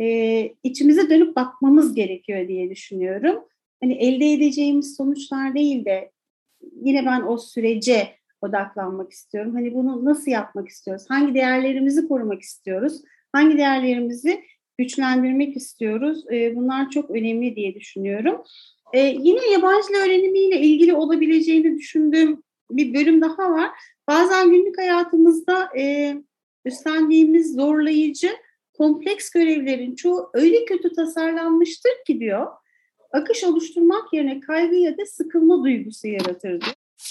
e, 0.00 0.54
içimize 0.62 1.10
dönüp 1.10 1.36
bakmamız 1.36 1.94
gerekiyor 1.94 2.48
diye 2.48 2.70
düşünüyorum 2.70 3.44
hani 3.84 3.94
elde 3.94 4.32
edeceğimiz 4.32 4.96
sonuçlar 4.96 5.54
değil 5.54 5.84
de 5.84 6.10
yine 6.82 7.06
ben 7.06 7.22
o 7.22 7.38
sürece 7.38 8.08
odaklanmak 8.40 9.12
istiyorum. 9.12 9.54
Hani 9.54 9.74
bunu 9.74 10.04
nasıl 10.04 10.30
yapmak 10.30 10.68
istiyoruz? 10.68 11.04
Hangi 11.08 11.34
değerlerimizi 11.34 12.08
korumak 12.08 12.42
istiyoruz? 12.42 13.02
Hangi 13.32 13.58
değerlerimizi 13.58 14.44
güçlendirmek 14.78 15.56
istiyoruz? 15.56 16.24
E, 16.32 16.56
bunlar 16.56 16.90
çok 16.90 17.10
önemli 17.10 17.56
diye 17.56 17.74
düşünüyorum. 17.74 18.42
E, 18.92 19.00
yine 19.00 19.52
yabancı 19.52 19.94
öğrenimiyle 20.04 20.60
ilgili 20.60 20.94
olabileceğini 20.94 21.78
düşündüğüm 21.78 22.42
bir 22.70 22.94
bölüm 22.94 23.20
daha 23.20 23.50
var. 23.50 23.70
Bazen 24.08 24.50
günlük 24.50 24.78
hayatımızda 24.78 25.78
e, 25.78 26.14
üstlendiğimiz 26.64 27.54
zorlayıcı, 27.54 28.30
kompleks 28.74 29.30
görevlerin 29.30 29.94
çoğu 29.94 30.30
öyle 30.34 30.64
kötü 30.64 30.92
tasarlanmıştır 30.92 31.92
ki 32.06 32.20
diyor 32.20 32.46
akış 33.14 33.44
oluşturmak 33.44 34.12
yerine 34.12 34.40
kaygı 34.40 34.74
ya 34.74 34.98
da 34.98 35.06
sıkılma 35.06 35.64
duygusu 35.64 36.08
yaratırdı. 36.08 36.64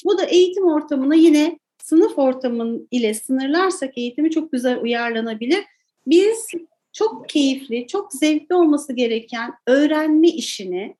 Bu 0.05 0.17
da 0.17 0.25
eğitim 0.25 0.67
ortamına 0.67 1.15
yine 1.15 1.59
sınıf 1.83 2.19
ortamın 2.19 2.87
ile 2.91 3.13
sınırlarsak 3.13 3.97
eğitimi 3.97 4.31
çok 4.31 4.51
güzel 4.51 4.81
uyarlanabilir. 4.81 5.63
Biz 6.07 6.47
çok 6.93 7.29
keyifli, 7.29 7.87
çok 7.87 8.13
zevkli 8.13 8.55
olması 8.55 8.93
gereken 8.93 9.53
öğrenme 9.67 10.27
işini, 10.27 10.95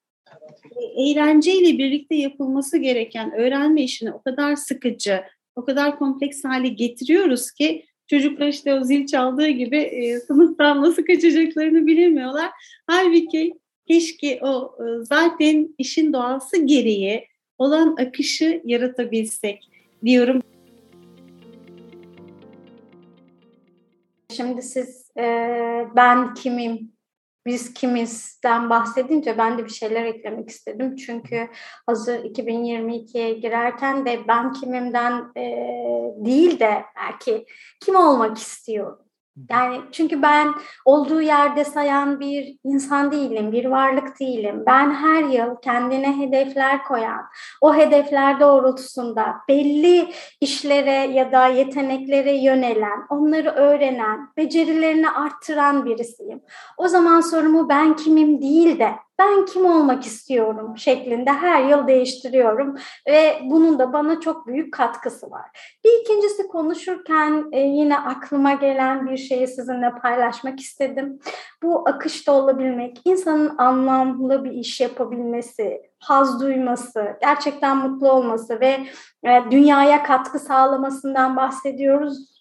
eğlenceyle 0.97 1.77
birlikte 1.77 2.15
yapılması 2.15 2.77
gereken 2.77 3.33
öğrenme 3.33 3.83
işini 3.83 4.11
o 4.11 4.21
kadar 4.21 4.55
sıkıcı, 4.55 5.23
o 5.55 5.65
kadar 5.65 5.99
kompleks 5.99 6.43
hale 6.43 6.67
getiriyoruz 6.67 7.51
ki 7.51 7.85
çocuklar 8.07 8.47
işte 8.47 8.73
o 8.73 8.83
zil 8.83 9.05
çaldığı 9.05 9.47
gibi 9.47 9.77
e, 9.77 10.19
sınıftan 10.19 10.81
nasıl 10.81 11.05
kaçacaklarını 11.05 11.87
bilemiyorlar. 11.87 12.51
Halbuki 12.87 13.53
keşke 13.87 14.39
o 14.41 14.75
e, 14.79 15.05
zaten 15.05 15.75
işin 15.77 16.13
doğası 16.13 16.65
gereği 16.65 17.27
olan 17.57 17.95
akışı 17.99 18.61
yaratabilsek 18.65 19.69
diyorum. 20.05 20.41
Şimdi 24.31 24.61
siz 24.61 25.11
e, 25.17 25.23
ben 25.95 26.33
kimim, 26.33 26.92
biz 27.45 27.73
kimizden 27.73 28.69
bahsedince 28.69 29.37
ben 29.37 29.57
de 29.57 29.65
bir 29.65 29.69
şeyler 29.69 30.05
eklemek 30.05 30.49
istedim. 30.49 30.95
Çünkü 30.95 31.47
hazır 31.85 32.23
2022'ye 32.23 33.33
girerken 33.33 34.05
de 34.05 34.27
ben 34.27 34.53
kimimden 34.53 35.31
e, 35.37 35.43
değil 36.25 36.59
de 36.59 36.83
belki 36.95 37.45
kim 37.79 37.95
olmak 37.95 38.37
istiyorum 38.37 39.02
yani 39.49 39.81
çünkü 39.91 40.21
ben 40.21 40.53
olduğu 40.85 41.21
yerde 41.21 41.63
sayan 41.63 42.19
bir 42.19 42.57
insan 42.63 43.11
değilim, 43.11 43.51
bir 43.51 43.65
varlık 43.65 44.19
değilim. 44.19 44.63
Ben 44.67 44.93
her 44.93 45.23
yıl 45.23 45.55
kendine 45.61 46.17
hedefler 46.17 46.83
koyan, 46.83 47.21
o 47.61 47.75
hedefler 47.75 48.39
doğrultusunda 48.39 49.35
belli 49.49 50.09
işlere 50.41 51.11
ya 51.13 51.31
da 51.31 51.47
yeteneklere 51.47 52.37
yönelen, 52.37 53.05
onları 53.09 53.49
öğrenen, 53.49 54.29
becerilerini 54.37 55.09
arttıran 55.09 55.85
birisiyim. 55.85 56.41
O 56.77 56.87
zaman 56.87 57.21
sorumu 57.21 57.69
ben 57.69 57.95
kimim 57.95 58.41
değil 58.41 58.79
de 58.79 58.91
ben 59.19 59.45
kim 59.45 59.65
olmak 59.65 60.05
istiyorum 60.05 60.77
şeklinde 60.77 61.31
her 61.31 61.63
yıl 61.63 61.87
değiştiriyorum 61.87 62.75
ve 63.07 63.39
bunun 63.43 63.79
da 63.79 63.93
bana 63.93 64.19
çok 64.19 64.47
büyük 64.47 64.73
katkısı 64.73 65.31
var. 65.31 65.75
Bir 65.83 66.01
ikincisi 66.01 66.47
konuşurken 66.47 67.45
e, 67.51 67.59
yine 67.59 67.99
aklıma 67.99 68.53
gelen 68.53 69.07
bir 69.07 69.17
şeyi 69.17 69.47
sizinle 69.47 69.91
paylaşmak 70.01 70.59
istedim. 70.59 71.19
Bu 71.63 71.89
akışta 71.89 72.31
olabilmek, 72.31 73.01
insanın 73.05 73.57
anlamlı 73.57 74.43
bir 74.43 74.51
iş 74.51 74.81
yapabilmesi, 74.81 75.81
haz 75.99 76.41
duyması, 76.41 77.17
gerçekten 77.21 77.77
mutlu 77.77 78.11
olması 78.11 78.59
ve 78.59 78.79
e, 79.23 79.51
dünyaya 79.51 80.03
katkı 80.03 80.39
sağlamasından 80.39 81.35
bahsediyoruz. 81.35 82.33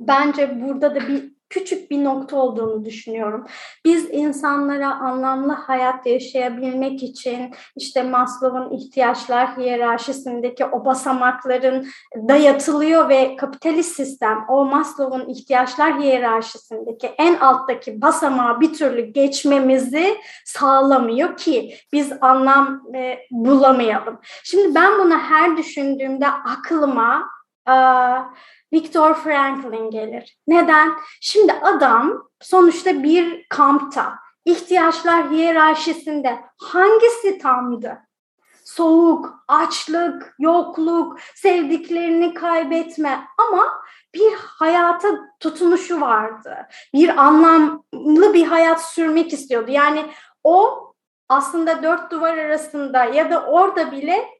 Bence 0.00 0.60
burada 0.62 0.94
da 0.94 1.08
bir 1.08 1.35
küçük 1.48 1.90
bir 1.90 2.04
nokta 2.04 2.36
olduğunu 2.36 2.84
düşünüyorum. 2.84 3.46
Biz 3.84 4.08
insanlara 4.10 4.94
anlamlı 4.94 5.52
hayat 5.52 6.06
yaşayabilmek 6.06 7.02
için 7.02 7.54
işte 7.76 8.02
Maslow'un 8.02 8.76
ihtiyaçlar 8.76 9.56
hiyerarşisindeki 9.56 10.64
o 10.64 10.84
basamakların 10.84 11.86
dayatılıyor 12.28 13.08
ve 13.08 13.36
kapitalist 13.36 13.96
sistem 13.96 14.44
o 14.48 14.64
Maslow'un 14.64 15.28
ihtiyaçlar 15.28 16.00
hiyerarşisindeki 16.00 17.06
en 17.18 17.36
alttaki 17.36 18.02
basamağı 18.02 18.60
bir 18.60 18.74
türlü 18.74 19.00
geçmemizi 19.00 20.16
sağlamıyor 20.44 21.36
ki 21.36 21.74
biz 21.92 22.12
anlam 22.20 22.82
e, 22.94 23.18
bulamayalım. 23.30 24.18
Şimdi 24.44 24.74
ben 24.74 24.98
bunu 24.98 25.18
her 25.18 25.56
düşündüğümde 25.56 26.26
aklıma 26.28 27.36
Viktor 28.72 29.14
Franklin 29.14 29.90
gelir. 29.90 30.38
Neden? 30.46 30.92
Şimdi 31.20 31.52
adam 31.52 32.28
sonuçta 32.40 33.02
bir 33.02 33.46
kampta 33.50 34.18
ihtiyaçlar 34.44 35.30
hiyerarşisinde 35.30 36.38
hangisi 36.62 37.38
tamdı? 37.38 37.98
Soğuk, 38.64 39.34
açlık, 39.48 40.34
yokluk, 40.38 41.20
sevdiklerini 41.34 42.34
kaybetme 42.34 43.24
ama 43.38 43.72
bir 44.14 44.32
hayata 44.32 45.08
tutunuşu 45.40 46.00
vardı. 46.00 46.56
Bir 46.94 47.08
anlamlı 47.08 48.34
bir 48.34 48.46
hayat 48.46 48.84
sürmek 48.84 49.32
istiyordu. 49.32 49.70
Yani 49.70 50.06
o 50.44 50.86
aslında 51.28 51.82
dört 51.82 52.10
duvar 52.10 52.38
arasında 52.38 53.04
ya 53.04 53.30
da 53.30 53.46
orada 53.46 53.92
bile 53.92 54.35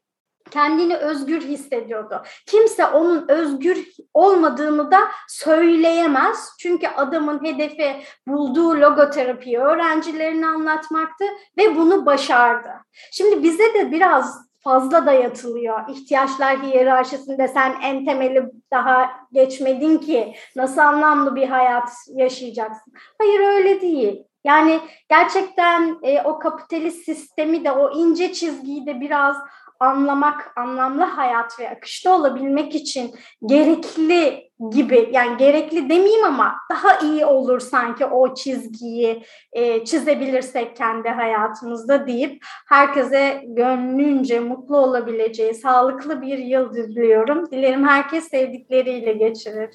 kendini 0.51 0.95
özgür 0.95 1.41
hissediyordu. 1.41 2.21
Kimse 2.45 2.85
onun 2.85 3.25
özgür 3.27 3.87
olmadığını 4.13 4.91
da 4.91 4.99
söyleyemez. 5.27 6.49
Çünkü 6.59 6.87
adamın 6.87 7.43
hedefi 7.43 7.95
bulduğu 8.27 8.81
logoterapiyi 8.81 9.59
öğrencilerine 9.59 10.47
anlatmaktı 10.47 11.25
ve 11.57 11.75
bunu 11.75 12.05
başardı. 12.05 12.69
Şimdi 13.11 13.43
bize 13.43 13.73
de 13.73 13.91
biraz 13.91 14.47
fazla 14.59 15.05
dayatılıyor. 15.05 15.89
İhtiyaçlar 15.89 16.61
hiyerarşisinde 16.61 17.47
sen 17.47 17.75
en 17.83 18.05
temeli 18.05 18.43
daha 18.71 19.09
geçmedin 19.31 19.97
ki 19.97 20.33
nasıl 20.55 20.81
anlamlı 20.81 21.35
bir 21.35 21.47
hayat 21.47 21.89
yaşayacaksın. 22.15 22.93
Hayır 23.17 23.39
öyle 23.39 23.81
değil. 23.81 24.23
Yani 24.43 24.79
gerçekten 25.09 25.97
e, 26.03 26.21
o 26.21 26.39
kapitalist 26.39 27.05
sistemi 27.05 27.65
de 27.65 27.71
o 27.71 27.91
ince 27.99 28.33
çizgiyi 28.33 28.85
de 28.85 29.01
biraz 29.01 29.35
anlamak, 29.79 30.51
anlamlı 30.55 31.03
hayat 31.03 31.59
ve 31.59 31.69
akışta 31.69 32.15
olabilmek 32.15 32.75
için 32.75 33.15
gerekli 33.45 34.47
gibi 34.71 35.09
yani 35.13 35.37
gerekli 35.37 35.89
demeyeyim 35.89 36.23
ama 36.23 36.55
daha 36.71 36.99
iyi 36.99 37.25
olur 37.25 37.59
sanki 37.59 38.05
o 38.05 38.35
çizgiyi 38.35 39.23
e, 39.53 39.85
çizebilirsek 39.85 40.75
kendi 40.77 41.09
hayatımızda 41.09 42.07
deyip 42.07 42.45
herkese 42.69 43.43
gönlünce 43.47 44.39
mutlu 44.39 44.77
olabileceği 44.77 45.53
sağlıklı 45.53 46.21
bir 46.21 46.37
yıl 46.37 46.73
diliyorum. 46.73 47.51
Dilerim 47.51 47.87
herkes 47.87 48.29
sevdikleriyle 48.29 49.13
geçirir. 49.13 49.69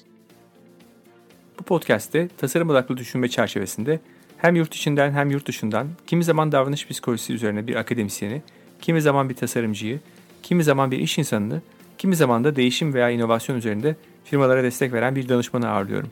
Bu 1.59 1.63
podcast'te 1.63 2.27
tasarım 2.27 2.69
odaklı 2.69 2.97
düşünme 2.97 3.27
çerçevesinde 3.27 3.99
hem 4.37 4.55
yurt 4.55 4.75
içinden 4.75 5.11
hem 5.11 5.29
yurt 5.29 5.47
dışından 5.47 5.87
kimi 6.07 6.23
zaman 6.23 6.51
davranış 6.51 6.87
psikolojisi 6.87 7.33
üzerine 7.33 7.67
bir 7.67 7.75
akademisyeni 7.75 8.41
kimi 8.83 9.01
zaman 9.01 9.29
bir 9.29 9.35
tasarımcıyı, 9.35 9.99
kimi 10.43 10.63
zaman 10.63 10.91
bir 10.91 10.99
iş 10.99 11.17
insanını, 11.17 11.61
kimi 11.97 12.15
zaman 12.15 12.43
da 12.43 12.55
değişim 12.55 12.93
veya 12.93 13.09
inovasyon 13.09 13.57
üzerinde 13.57 13.95
firmalara 14.25 14.63
destek 14.63 14.93
veren 14.93 15.15
bir 15.15 15.29
danışmanı 15.29 15.69
ağırlıyorum. 15.69 16.09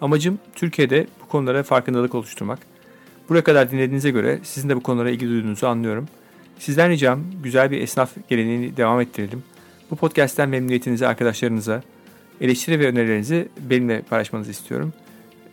Amacım 0.00 0.38
Türkiye'de 0.54 1.06
bu 1.22 1.28
konulara 1.28 1.62
farkındalık 1.62 2.14
oluşturmak. 2.14 2.58
Buraya 3.28 3.44
kadar 3.44 3.70
dinlediğinize 3.70 4.10
göre 4.10 4.38
sizin 4.42 4.68
de 4.68 4.76
bu 4.76 4.80
konulara 4.80 5.10
ilgi 5.10 5.28
duyduğunuzu 5.28 5.66
anlıyorum. 5.66 6.08
Sizden 6.58 6.90
ricam 6.90 7.20
güzel 7.42 7.70
bir 7.70 7.80
esnaf 7.80 8.10
geleneğini 8.28 8.76
devam 8.76 9.00
ettirelim. 9.00 9.42
Bu 9.90 9.96
podcast'ten 9.96 10.48
memnuniyetinizi 10.48 11.06
arkadaşlarınıza, 11.06 11.82
eleştiri 12.40 12.80
ve 12.80 12.86
önerilerinizi 12.86 13.48
benimle 13.60 14.02
paylaşmanızı 14.02 14.50
istiyorum. 14.50 14.92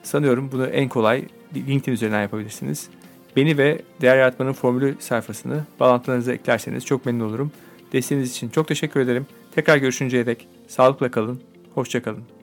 Sanıyorum 0.04 0.50
bunu 0.52 0.68
en 0.68 0.90
kolay 0.90 1.26
LinkedIn 1.56 1.92
üzerinden 1.92 2.22
yapabilirsiniz. 2.22 2.90
Beni 3.38 3.58
ve 3.58 3.82
Değer 4.02 4.18
Yaratmanın 4.18 4.54
Formülü 4.54 4.96
sayfasını 5.00 5.64
bağlantılarınıza 5.80 6.34
eklerseniz 6.34 6.86
çok 6.86 7.06
memnun 7.06 7.30
olurum. 7.30 7.52
Desteğiniz 7.94 8.32
için 8.32 8.50
çok 8.50 8.68
teşekkür 8.68 9.00
ederim. 9.00 9.26
Tekrar 9.56 9.78
görüşünceye 9.78 10.26
dek 10.26 10.48
sağlıkla 10.68 11.12
kalın, 11.12 11.42
hoşçakalın. 11.76 12.37